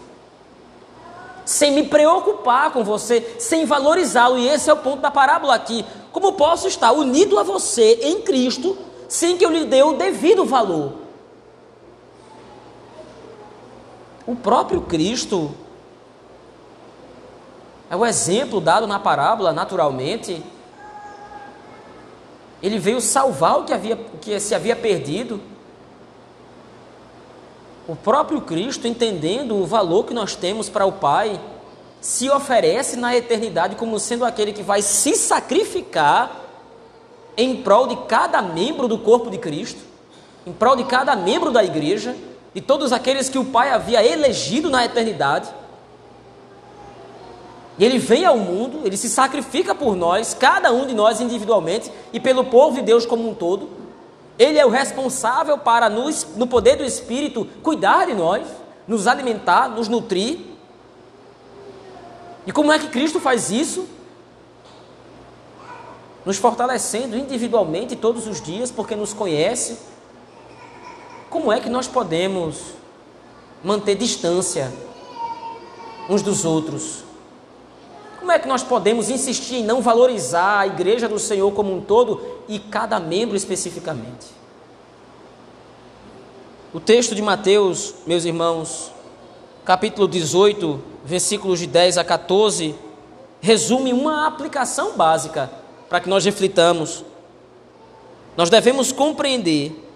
Sem 1.43 1.71
me 1.71 1.84
preocupar 1.84 2.71
com 2.71 2.84
você, 2.84 3.36
sem 3.39 3.65
valorizá-lo, 3.65 4.38
e 4.38 4.47
esse 4.47 4.69
é 4.69 4.73
o 4.73 4.78
ponto 4.78 5.02
da 5.02 5.10
parábola 5.10 5.56
aqui. 5.56 5.86
Como 6.12 6.34
posso 6.34 6.67
estar 6.67 6.91
unido 6.91 7.39
a 7.39 7.43
você 7.43 8.00
em 8.02 8.21
Cristo 8.21 8.78
sem 9.08 9.38
que 9.38 9.45
eu 9.45 9.50
lhe 9.50 9.65
dê 9.65 9.82
o 9.82 9.93
devido 9.93 10.45
valor? 10.45 10.93
O 14.27 14.35
próprio 14.35 14.81
Cristo 14.81 15.55
é 17.89 17.95
o 17.95 18.05
exemplo 18.05 18.59
dado 18.59 18.85
na 18.85 18.99
parábola, 18.99 19.53
naturalmente. 19.53 20.43
Ele 22.61 22.77
veio 22.77 22.99
salvar 22.99 23.59
o 23.59 23.63
que, 23.63 23.71
havia, 23.71 23.95
o 23.95 24.17
que 24.17 24.37
se 24.41 24.53
havia 24.53 24.75
perdido. 24.75 25.39
O 27.87 27.95
próprio 27.95 28.41
Cristo, 28.41 28.85
entendendo 28.85 29.55
o 29.55 29.65
valor 29.65 30.03
que 30.03 30.13
nós 30.13 30.35
temos 30.35 30.67
para 30.67 30.85
o 30.85 30.91
Pai, 30.91 31.39
se 32.01 32.29
oferece 32.29 32.97
na 32.97 33.15
eternidade 33.15 33.77
como 33.77 33.97
sendo 33.97 34.25
aquele 34.25 34.51
que 34.51 34.61
vai 34.61 34.81
se 34.81 35.15
sacrificar 35.15 36.41
em 37.37 37.61
prol 37.63 37.87
de 37.87 37.95
cada 38.07 38.41
membro 38.41 38.89
do 38.89 38.97
corpo 38.97 39.29
de 39.29 39.37
Cristo, 39.37 39.79
em 40.45 40.51
prol 40.51 40.75
de 40.75 40.83
cada 40.83 41.15
membro 41.15 41.49
da 41.49 41.63
igreja 41.63 42.13
de 42.58 42.62
todos 42.62 42.91
aqueles 42.91 43.30
que 43.30 43.38
o 43.38 43.46
Pai 43.46 43.70
havia 43.70 44.04
elegido 44.04 44.67
na 44.67 44.84
eternidade. 44.84 45.48
E 47.78 47.86
ele 47.86 48.00
vem 48.00 48.26
ao 48.26 48.36
mundo, 48.36 48.82
ele 48.84 48.98
se 48.98 49.08
sacrifica 49.10 49.76
por 49.76 49.96
nós, 49.96 50.34
cada 50.34 50.74
um 50.74 50.88
de 50.88 50.96
nós 50.96 51.22
individualmente 51.22 51.91
e 52.12 52.20
pelo 52.20 52.46
povo 52.46 52.78
de 52.78 52.82
Deus 52.82 53.06
como 53.06 53.30
um 53.30 53.36
todo. 53.36 53.70
Ele 54.39 54.58
é 54.58 54.65
o 54.65 54.70
responsável 54.70 55.60
para, 55.60 55.88
nos, 55.88 56.26
no 56.36 56.48
poder 56.48 56.78
do 56.78 56.84
Espírito, 56.84 57.48
cuidar 57.62 58.08
de 58.08 58.15
nós, 58.15 58.48
nos 58.88 59.06
alimentar, 59.06 59.70
nos 59.70 59.88
nutrir. 59.88 60.39
E 62.48 62.52
como 62.52 62.72
é 62.72 62.80
que 62.80 62.88
Cristo 62.88 63.20
faz 63.20 63.52
isso? 63.52 63.88
Nos 66.26 66.38
fortalecendo 66.38 67.15
individualmente 67.15 67.96
todos 67.96 68.26
os 68.26 68.41
dias, 68.41 68.72
porque 68.72 68.96
nos 68.96 69.13
conhece, 69.13 69.78
como 71.29 71.51
é 71.51 71.59
que 71.59 71.69
nós 71.69 71.87
podemos 71.87 72.57
manter 73.63 73.95
distância 73.95 74.71
uns 76.09 76.21
dos 76.21 76.45
outros? 76.45 77.03
Como 78.19 78.31
é 78.31 78.39
que 78.39 78.47
nós 78.47 78.63
podemos 78.63 79.09
insistir 79.09 79.57
em 79.57 79.63
não 79.63 79.81
valorizar 79.81 80.59
a 80.59 80.67
igreja 80.67 81.07
do 81.07 81.19
Senhor 81.19 81.51
como 81.53 81.73
um 81.75 81.81
todo 81.81 82.21
e 82.47 82.59
cada 82.59 82.99
membro 82.99 83.35
especificamente? 83.35 84.27
O 86.73 86.79
texto 86.79 87.15
de 87.15 87.21
Mateus, 87.21 87.93
meus 88.05 88.25
irmãos, 88.25 88.91
capítulo 89.63 90.07
18, 90.07 90.79
versículos 91.03 91.59
de 91.59 91.67
10 91.67 91.97
a 91.97 92.03
14, 92.03 92.75
resume 93.39 93.93
uma 93.93 94.27
aplicação 94.27 94.97
básica 94.97 95.49
para 95.89 95.99
que 95.99 96.09
nós 96.09 96.25
reflitamos. 96.25 97.03
Nós 98.35 98.49
devemos 98.49 98.91
compreender 98.91 99.87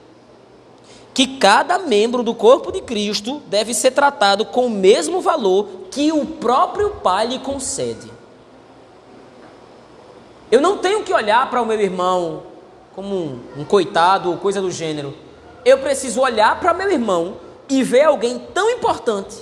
que 1.13 1.37
cada 1.37 1.77
membro 1.77 2.23
do 2.23 2.33
corpo 2.33 2.71
de 2.71 2.81
Cristo 2.81 3.41
deve 3.47 3.73
ser 3.73 3.91
tratado 3.91 4.45
com 4.45 4.67
o 4.67 4.69
mesmo 4.69 5.19
valor 5.21 5.67
que 5.91 6.11
o 6.11 6.25
próprio 6.25 6.91
Pai 6.91 7.27
lhe 7.27 7.39
concede. 7.39 8.11
Eu 10.49 10.61
não 10.61 10.77
tenho 10.77 11.03
que 11.03 11.13
olhar 11.13 11.49
para 11.49 11.61
o 11.61 11.65
meu 11.65 11.79
irmão 11.79 12.43
como 12.95 13.15
um, 13.15 13.39
um 13.57 13.65
coitado 13.65 14.29
ou 14.29 14.37
coisa 14.37 14.61
do 14.61 14.71
gênero. 14.71 15.13
Eu 15.63 15.77
preciso 15.77 16.21
olhar 16.21 16.59
para 16.59 16.73
meu 16.73 16.91
irmão 16.91 17.37
e 17.69 17.83
ver 17.83 18.03
alguém 18.03 18.39
tão 18.53 18.69
importante. 18.69 19.37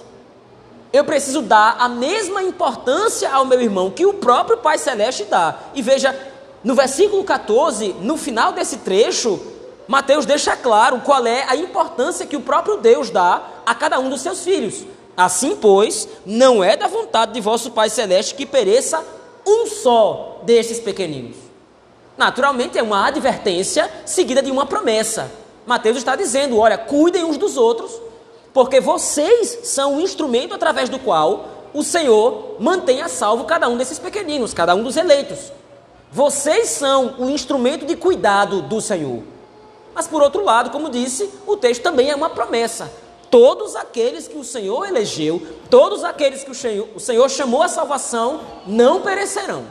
Eu 0.91 1.03
preciso 1.03 1.41
dar 1.41 1.77
a 1.79 1.87
mesma 1.87 2.41
importância 2.43 3.31
ao 3.31 3.45
meu 3.45 3.61
irmão 3.61 3.91
que 3.91 4.05
o 4.05 4.13
próprio 4.15 4.57
Pai 4.57 4.77
Celeste 4.77 5.25
dá. 5.25 5.57
E 5.73 5.81
veja, 5.81 6.15
no 6.63 6.75
versículo 6.75 7.23
14, 7.23 7.95
no 8.01 8.17
final 8.17 8.51
desse 8.51 8.77
trecho, 8.77 9.39
Mateus 9.89 10.23
deixa 10.23 10.55
claro 10.55 11.01
qual 11.03 11.25
é 11.25 11.45
a 11.49 11.55
importância 11.55 12.27
que 12.27 12.35
o 12.35 12.41
próprio 12.41 12.77
Deus 12.77 13.09
dá 13.09 13.41
a 13.65 13.73
cada 13.73 13.99
um 13.99 14.07
dos 14.07 14.21
seus 14.21 14.43
filhos. 14.43 14.85
Assim, 15.17 15.55
pois, 15.55 16.07
não 16.23 16.63
é 16.63 16.77
da 16.77 16.85
vontade 16.85 17.33
de 17.33 17.41
vosso 17.41 17.71
Pai 17.71 17.89
Celeste 17.89 18.35
que 18.35 18.45
pereça 18.45 19.03
um 19.43 19.65
só 19.65 20.41
destes 20.43 20.79
pequeninos. 20.79 21.37
Naturalmente, 22.15 22.77
é 22.77 22.83
uma 22.83 23.07
advertência 23.07 23.89
seguida 24.05 24.43
de 24.43 24.51
uma 24.51 24.67
promessa. 24.67 25.31
Mateus 25.65 25.97
está 25.97 26.15
dizendo: 26.15 26.59
olha, 26.59 26.77
cuidem 26.77 27.23
uns 27.23 27.39
dos 27.39 27.57
outros, 27.57 27.91
porque 28.53 28.79
vocês 28.79 29.61
são 29.63 29.97
o 29.97 30.01
instrumento 30.01 30.53
através 30.53 30.87
do 30.87 30.99
qual 30.99 31.47
o 31.73 31.81
Senhor 31.81 32.57
mantém 32.59 33.01
a 33.01 33.07
salvo 33.07 33.45
cada 33.45 33.67
um 33.67 33.75
desses 33.75 33.97
pequeninos, 33.97 34.53
cada 34.53 34.75
um 34.75 34.83
dos 34.83 34.97
eleitos. 34.97 35.51
Vocês 36.11 36.69
são 36.69 37.15
o 37.17 37.27
instrumento 37.31 37.87
de 37.87 37.95
cuidado 37.95 38.61
do 38.61 38.79
Senhor. 38.79 39.38
Mas 39.93 40.07
por 40.07 40.21
outro 40.21 40.43
lado, 40.43 40.69
como 40.69 40.89
disse, 40.89 41.29
o 41.45 41.57
texto 41.57 41.81
também 41.81 42.09
é 42.09 42.15
uma 42.15 42.29
promessa. 42.29 42.91
Todos 43.29 43.75
aqueles 43.75 44.27
que 44.27 44.37
o 44.37 44.43
Senhor 44.43 44.87
elegeu, 44.87 45.41
todos 45.69 46.03
aqueles 46.03 46.43
que 46.43 46.51
o 46.51 46.99
Senhor, 46.99 47.29
chamou 47.29 47.61
a 47.61 47.67
salvação, 47.67 48.41
não 48.65 49.01
perecerão. 49.01 49.65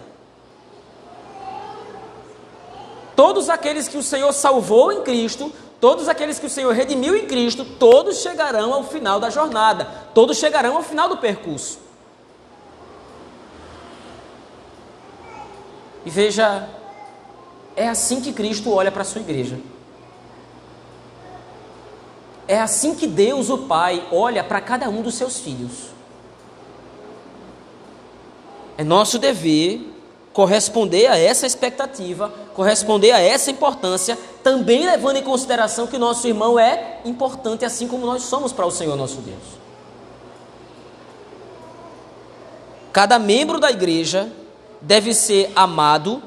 Todos 3.16 3.50
aqueles 3.50 3.88
que 3.88 3.98
o 3.98 4.02
Senhor 4.02 4.32
salvou 4.32 4.92
em 4.92 5.02
Cristo, 5.02 5.52
todos 5.80 6.08
aqueles 6.08 6.38
que 6.38 6.46
o 6.46 6.50
Senhor 6.50 6.72
redimiu 6.72 7.16
em 7.16 7.26
Cristo, 7.26 7.64
todos 7.64 8.18
chegarão 8.18 8.72
ao 8.72 8.84
final 8.84 9.18
da 9.18 9.28
jornada, 9.28 9.86
todos 10.14 10.38
chegarão 10.38 10.76
ao 10.76 10.82
final 10.84 11.08
do 11.08 11.16
percurso. 11.16 11.80
E 16.06 16.10
veja, 16.10 16.68
é 17.74 17.88
assim 17.88 18.20
que 18.20 18.32
Cristo 18.32 18.72
olha 18.72 18.92
para 18.92 19.02
a 19.02 19.04
sua 19.04 19.20
igreja. 19.20 19.58
É 22.48 22.58
assim 22.58 22.94
que 22.94 23.06
Deus, 23.06 23.50
o 23.50 23.58
Pai, 23.58 24.02
olha 24.10 24.42
para 24.42 24.58
cada 24.62 24.88
um 24.88 25.02
dos 25.02 25.14
seus 25.14 25.38
filhos. 25.38 25.90
É 28.78 28.82
nosso 28.82 29.18
dever 29.18 29.94
corresponder 30.32 31.08
a 31.08 31.18
essa 31.18 31.46
expectativa, 31.46 32.32
corresponder 32.54 33.10
a 33.10 33.20
essa 33.20 33.50
importância, 33.50 34.16
também 34.42 34.86
levando 34.86 35.16
em 35.16 35.22
consideração 35.22 35.86
que 35.86 35.96
o 35.96 35.98
nosso 35.98 36.26
irmão 36.26 36.58
é 36.58 37.00
importante, 37.04 37.66
assim 37.66 37.86
como 37.86 38.06
nós 38.06 38.22
somos 38.22 38.52
para 38.52 38.64
o 38.64 38.70
Senhor 38.70 38.96
nosso 38.96 39.16
Deus. 39.16 39.58
Cada 42.92 43.18
membro 43.18 43.60
da 43.60 43.70
igreja 43.70 44.32
deve 44.80 45.12
ser 45.12 45.52
amado, 45.54 46.22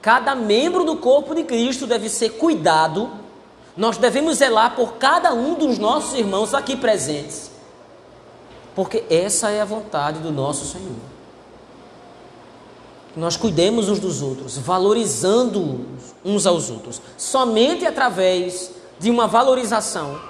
cada 0.00 0.34
membro 0.34 0.84
do 0.84 0.96
corpo 0.96 1.34
de 1.34 1.42
Cristo 1.42 1.86
deve 1.86 2.08
ser 2.08 2.30
cuidado 2.30 3.10
nós 3.78 3.96
devemos 3.96 4.38
zelar 4.38 4.74
por 4.74 4.94
cada 4.94 5.32
um 5.32 5.54
dos 5.54 5.78
nossos 5.78 6.18
irmãos 6.18 6.52
aqui 6.52 6.76
presentes, 6.76 7.48
porque 8.74 9.04
essa 9.08 9.50
é 9.50 9.60
a 9.60 9.64
vontade 9.64 10.18
do 10.18 10.32
nosso 10.32 10.66
Senhor. 10.66 10.96
Nós 13.16 13.36
cuidemos 13.36 13.88
uns 13.88 14.00
dos 14.00 14.20
outros, 14.20 14.58
valorizando 14.58 15.86
uns 16.24 16.44
aos 16.44 16.68
outros, 16.70 17.00
somente 17.16 17.86
através 17.86 18.72
de 18.98 19.10
uma 19.10 19.28
valorização, 19.28 20.20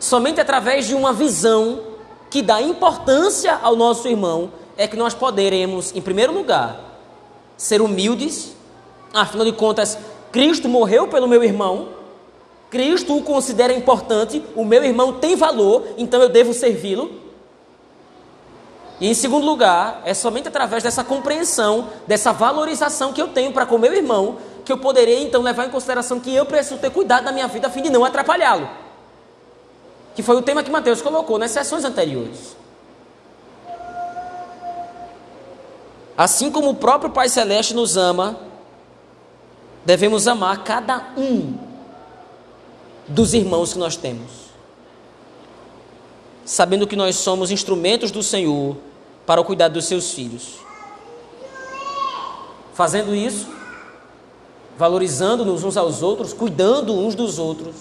somente 0.00 0.40
através 0.40 0.88
de 0.88 0.94
uma 0.94 1.12
visão 1.12 1.82
que 2.30 2.42
dá 2.42 2.60
importância 2.60 3.60
ao 3.62 3.76
nosso 3.76 4.08
irmão, 4.08 4.50
é 4.76 4.88
que 4.88 4.96
nós 4.96 5.14
poderemos, 5.14 5.94
em 5.94 6.02
primeiro 6.02 6.34
lugar, 6.34 6.98
ser 7.56 7.80
humildes, 7.80 8.56
afinal 9.12 9.44
de 9.44 9.52
contas, 9.52 9.96
Cristo 10.32 10.68
morreu 10.68 11.06
pelo 11.06 11.28
meu 11.28 11.44
irmão, 11.44 11.93
Cristo 12.74 13.16
o 13.16 13.22
considera 13.22 13.72
importante, 13.72 14.44
o 14.56 14.64
meu 14.64 14.82
irmão 14.82 15.12
tem 15.12 15.36
valor, 15.36 15.86
então 15.96 16.20
eu 16.20 16.28
devo 16.28 16.52
servi-lo. 16.52 17.08
E 19.00 19.08
em 19.08 19.14
segundo 19.14 19.46
lugar, 19.46 20.02
é 20.04 20.12
somente 20.12 20.48
através 20.48 20.82
dessa 20.82 21.04
compreensão, 21.04 21.88
dessa 22.04 22.32
valorização 22.32 23.12
que 23.12 23.22
eu 23.22 23.28
tenho 23.28 23.52
para 23.52 23.64
com 23.64 23.76
o 23.76 23.78
meu 23.78 23.94
irmão, 23.94 24.38
que 24.64 24.72
eu 24.72 24.78
poderei 24.78 25.22
então 25.22 25.40
levar 25.40 25.66
em 25.66 25.70
consideração 25.70 26.18
que 26.18 26.34
eu 26.34 26.44
preciso 26.46 26.80
ter 26.80 26.90
cuidado 26.90 27.26
da 27.26 27.30
minha 27.30 27.46
vida 27.46 27.68
a 27.68 27.70
fim 27.70 27.80
de 27.80 27.90
não 27.90 28.04
atrapalhá-lo. 28.04 28.68
Que 30.16 30.22
foi 30.24 30.34
o 30.34 30.42
tema 30.42 30.64
que 30.64 30.70
Mateus 30.70 31.00
colocou 31.00 31.38
nas 31.38 31.52
sessões 31.52 31.84
anteriores. 31.84 32.56
Assim 36.18 36.50
como 36.50 36.70
o 36.70 36.74
próprio 36.74 37.12
Pai 37.12 37.28
Celeste 37.28 37.72
nos 37.72 37.96
ama, 37.96 38.36
devemos 39.86 40.26
amar 40.26 40.64
cada 40.64 41.12
um 41.16 41.63
dos 43.08 43.34
irmãos 43.34 43.72
que 43.72 43.78
nós 43.78 43.96
temos. 43.96 44.30
Sabendo 46.44 46.86
que 46.86 46.96
nós 46.96 47.16
somos 47.16 47.50
instrumentos 47.50 48.10
do 48.10 48.22
Senhor 48.22 48.76
para 49.26 49.40
o 49.40 49.44
cuidado 49.44 49.74
dos 49.74 49.86
seus 49.86 50.12
filhos. 50.12 50.56
Fazendo 52.74 53.14
isso, 53.14 53.48
valorizando-nos 54.76 55.64
uns 55.64 55.76
aos 55.76 56.02
outros, 56.02 56.32
cuidando 56.32 56.92
uns 56.92 57.14
dos 57.14 57.38
outros, 57.38 57.74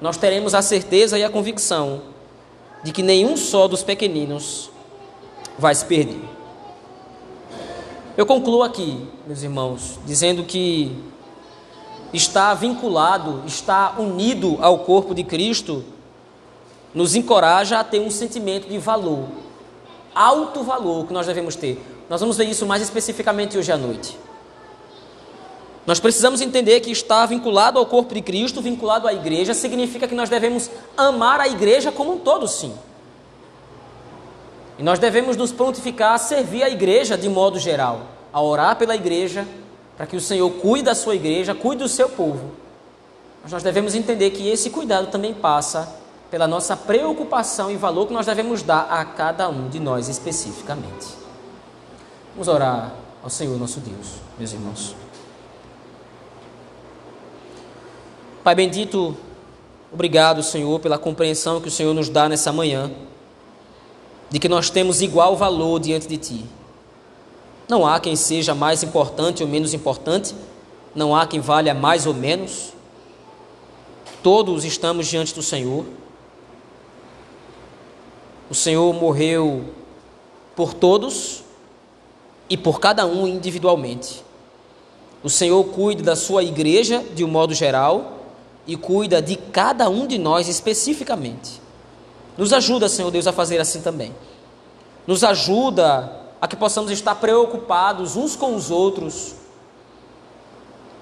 nós 0.00 0.16
teremos 0.16 0.54
a 0.54 0.62
certeza 0.62 1.18
e 1.18 1.24
a 1.24 1.30
convicção 1.30 2.02
de 2.82 2.92
que 2.92 3.02
nenhum 3.02 3.36
só 3.36 3.68
dos 3.68 3.82
pequeninos 3.82 4.70
vai 5.58 5.74
se 5.74 5.84
perder. 5.84 6.20
Eu 8.16 8.24
concluo 8.24 8.62
aqui, 8.62 9.06
meus 9.26 9.42
irmãos, 9.42 9.98
dizendo 10.06 10.44
que 10.44 10.96
está 12.16 12.54
vinculado, 12.54 13.42
está 13.46 13.94
unido 13.98 14.58
ao 14.60 14.80
corpo 14.80 15.14
de 15.14 15.22
Cristo, 15.22 15.84
nos 16.94 17.14
encoraja 17.14 17.78
a 17.78 17.84
ter 17.84 18.00
um 18.00 18.10
sentimento 18.10 18.68
de 18.68 18.78
valor, 18.78 19.28
alto 20.14 20.62
valor 20.62 21.06
que 21.06 21.12
nós 21.12 21.26
devemos 21.26 21.54
ter. 21.54 21.78
Nós 22.08 22.20
vamos 22.20 22.36
ver 22.36 22.44
isso 22.44 22.64
mais 22.64 22.82
especificamente 22.82 23.58
hoje 23.58 23.70
à 23.70 23.76
noite. 23.76 24.18
Nós 25.86 26.00
precisamos 26.00 26.40
entender 26.40 26.80
que 26.80 26.90
estar 26.90 27.26
vinculado 27.26 27.78
ao 27.78 27.86
corpo 27.86 28.14
de 28.14 28.20
Cristo, 28.20 28.60
vinculado 28.60 29.06
à 29.06 29.12
igreja, 29.12 29.54
significa 29.54 30.08
que 30.08 30.14
nós 30.14 30.28
devemos 30.28 30.70
amar 30.96 31.40
a 31.40 31.46
igreja 31.46 31.92
como 31.92 32.14
um 32.14 32.18
todo, 32.18 32.48
sim. 32.48 32.74
E 34.78 34.82
nós 34.82 34.98
devemos 34.98 35.36
nos 35.36 35.52
prontificar 35.52 36.14
a 36.14 36.18
servir 36.18 36.62
a 36.62 36.70
igreja 36.70 37.16
de 37.16 37.28
modo 37.28 37.58
geral, 37.58 38.02
a 38.32 38.42
orar 38.42 38.76
pela 38.76 38.96
igreja, 38.96 39.46
para 39.96 40.06
que 40.06 40.16
o 40.16 40.20
Senhor 40.20 40.50
cuide 40.50 40.84
da 40.84 40.94
sua 40.94 41.14
igreja, 41.14 41.54
cuide 41.54 41.82
do 41.82 41.88
seu 41.88 42.08
povo. 42.08 42.52
Mas 43.42 43.52
nós 43.52 43.62
devemos 43.62 43.94
entender 43.94 44.30
que 44.30 44.48
esse 44.48 44.70
cuidado 44.70 45.06
também 45.10 45.32
passa 45.32 45.88
pela 46.30 46.46
nossa 46.46 46.76
preocupação 46.76 47.70
e 47.70 47.76
valor 47.76 48.06
que 48.06 48.12
nós 48.12 48.26
devemos 48.26 48.62
dar 48.62 48.88
a 48.90 49.04
cada 49.04 49.48
um 49.48 49.68
de 49.68 49.80
nós 49.80 50.08
especificamente. 50.08 51.06
Vamos 52.32 52.48
orar 52.48 52.92
ao 53.22 53.30
Senhor 53.30 53.58
nosso 53.58 53.80
Deus, 53.80 54.16
meus 54.38 54.52
irmãos. 54.52 54.94
Pai 58.44 58.54
bendito, 58.54 59.16
obrigado, 59.92 60.42
Senhor, 60.42 60.78
pela 60.80 60.98
compreensão 60.98 61.60
que 61.60 61.68
o 61.68 61.70
Senhor 61.70 61.94
nos 61.94 62.08
dá 62.08 62.28
nessa 62.28 62.52
manhã, 62.52 62.90
de 64.28 64.38
que 64.38 64.48
nós 64.48 64.70
temos 64.70 65.00
igual 65.00 65.36
valor 65.36 65.80
diante 65.80 66.06
de 66.06 66.16
Ti. 66.16 66.44
Não 67.68 67.86
há 67.86 67.98
quem 67.98 68.14
seja 68.14 68.54
mais 68.54 68.82
importante 68.82 69.42
ou 69.42 69.48
menos 69.48 69.74
importante, 69.74 70.34
não 70.94 71.14
há 71.14 71.26
quem 71.26 71.40
valha 71.40 71.74
mais 71.74 72.06
ou 72.06 72.14
menos. 72.14 72.72
Todos 74.22 74.64
estamos 74.64 75.06
diante 75.06 75.34
do 75.34 75.42
Senhor. 75.42 75.84
O 78.48 78.54
Senhor 78.54 78.92
morreu 78.94 79.64
por 80.54 80.72
todos 80.72 81.42
e 82.48 82.56
por 82.56 82.78
cada 82.78 83.04
um 83.04 83.26
individualmente. 83.26 84.24
O 85.22 85.28
Senhor 85.28 85.62
cuida 85.64 86.02
da 86.02 86.14
sua 86.14 86.44
igreja 86.44 87.04
de 87.14 87.24
um 87.24 87.28
modo 87.28 87.52
geral 87.52 88.20
e 88.66 88.76
cuida 88.76 89.20
de 89.20 89.36
cada 89.36 89.88
um 89.88 90.06
de 90.06 90.18
nós 90.18 90.48
especificamente. 90.48 91.60
Nos 92.38 92.52
ajuda, 92.52 92.88
Senhor 92.88 93.10
Deus, 93.10 93.26
a 93.26 93.32
fazer 93.32 93.60
assim 93.60 93.80
também. 93.80 94.14
Nos 95.06 95.24
ajuda 95.24 96.25
a 96.40 96.46
que 96.46 96.56
possamos 96.56 96.90
estar 96.90 97.14
preocupados 97.16 98.16
uns 98.16 98.36
com 98.36 98.54
os 98.54 98.70
outros. 98.70 99.34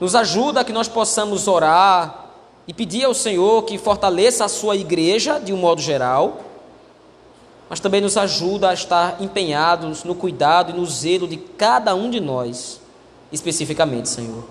Nos 0.00 0.14
ajuda 0.14 0.60
a 0.60 0.64
que 0.64 0.72
nós 0.72 0.88
possamos 0.88 1.48
orar 1.48 2.26
e 2.66 2.72
pedir 2.72 3.04
ao 3.04 3.14
Senhor 3.14 3.62
que 3.64 3.78
fortaleça 3.78 4.44
a 4.44 4.48
sua 4.48 4.76
igreja 4.76 5.38
de 5.38 5.52
um 5.52 5.56
modo 5.56 5.80
geral, 5.80 6.40
mas 7.68 7.80
também 7.80 8.00
nos 8.00 8.16
ajuda 8.16 8.70
a 8.70 8.74
estar 8.74 9.20
empenhados 9.20 10.04
no 10.04 10.14
cuidado 10.14 10.70
e 10.70 10.74
no 10.74 10.86
zelo 10.86 11.26
de 11.26 11.36
cada 11.36 11.94
um 11.94 12.10
de 12.10 12.20
nós, 12.20 12.80
especificamente, 13.32 14.08
Senhor. 14.08 14.44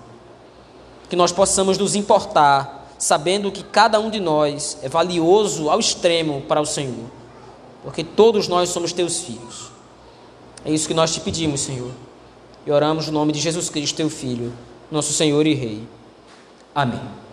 Que 1.08 1.16
nós 1.16 1.32
possamos 1.32 1.78
nos 1.78 1.94
importar, 1.94 2.88
sabendo 2.98 3.50
que 3.50 3.62
cada 3.62 3.98
um 4.00 4.10
de 4.10 4.20
nós 4.20 4.78
é 4.82 4.88
valioso 4.88 5.70
ao 5.70 5.80
extremo 5.80 6.42
para 6.42 6.60
o 6.60 6.66
Senhor, 6.66 7.10
porque 7.82 8.04
todos 8.04 8.48
nós 8.48 8.68
somos 8.68 8.92
teus 8.92 9.20
filhos. 9.20 9.63
É 10.64 10.72
isso 10.72 10.88
que 10.88 10.94
nós 10.94 11.12
te 11.12 11.20
pedimos, 11.20 11.60
Senhor. 11.60 11.90
E 12.66 12.70
oramos 12.70 13.06
no 13.06 13.12
nome 13.12 13.32
de 13.32 13.40
Jesus 13.40 13.68
Cristo, 13.68 13.96
teu 13.96 14.08
Filho, 14.08 14.52
nosso 14.90 15.12
Senhor 15.12 15.46
e 15.46 15.54
Rei. 15.54 15.82
Amém. 16.74 17.23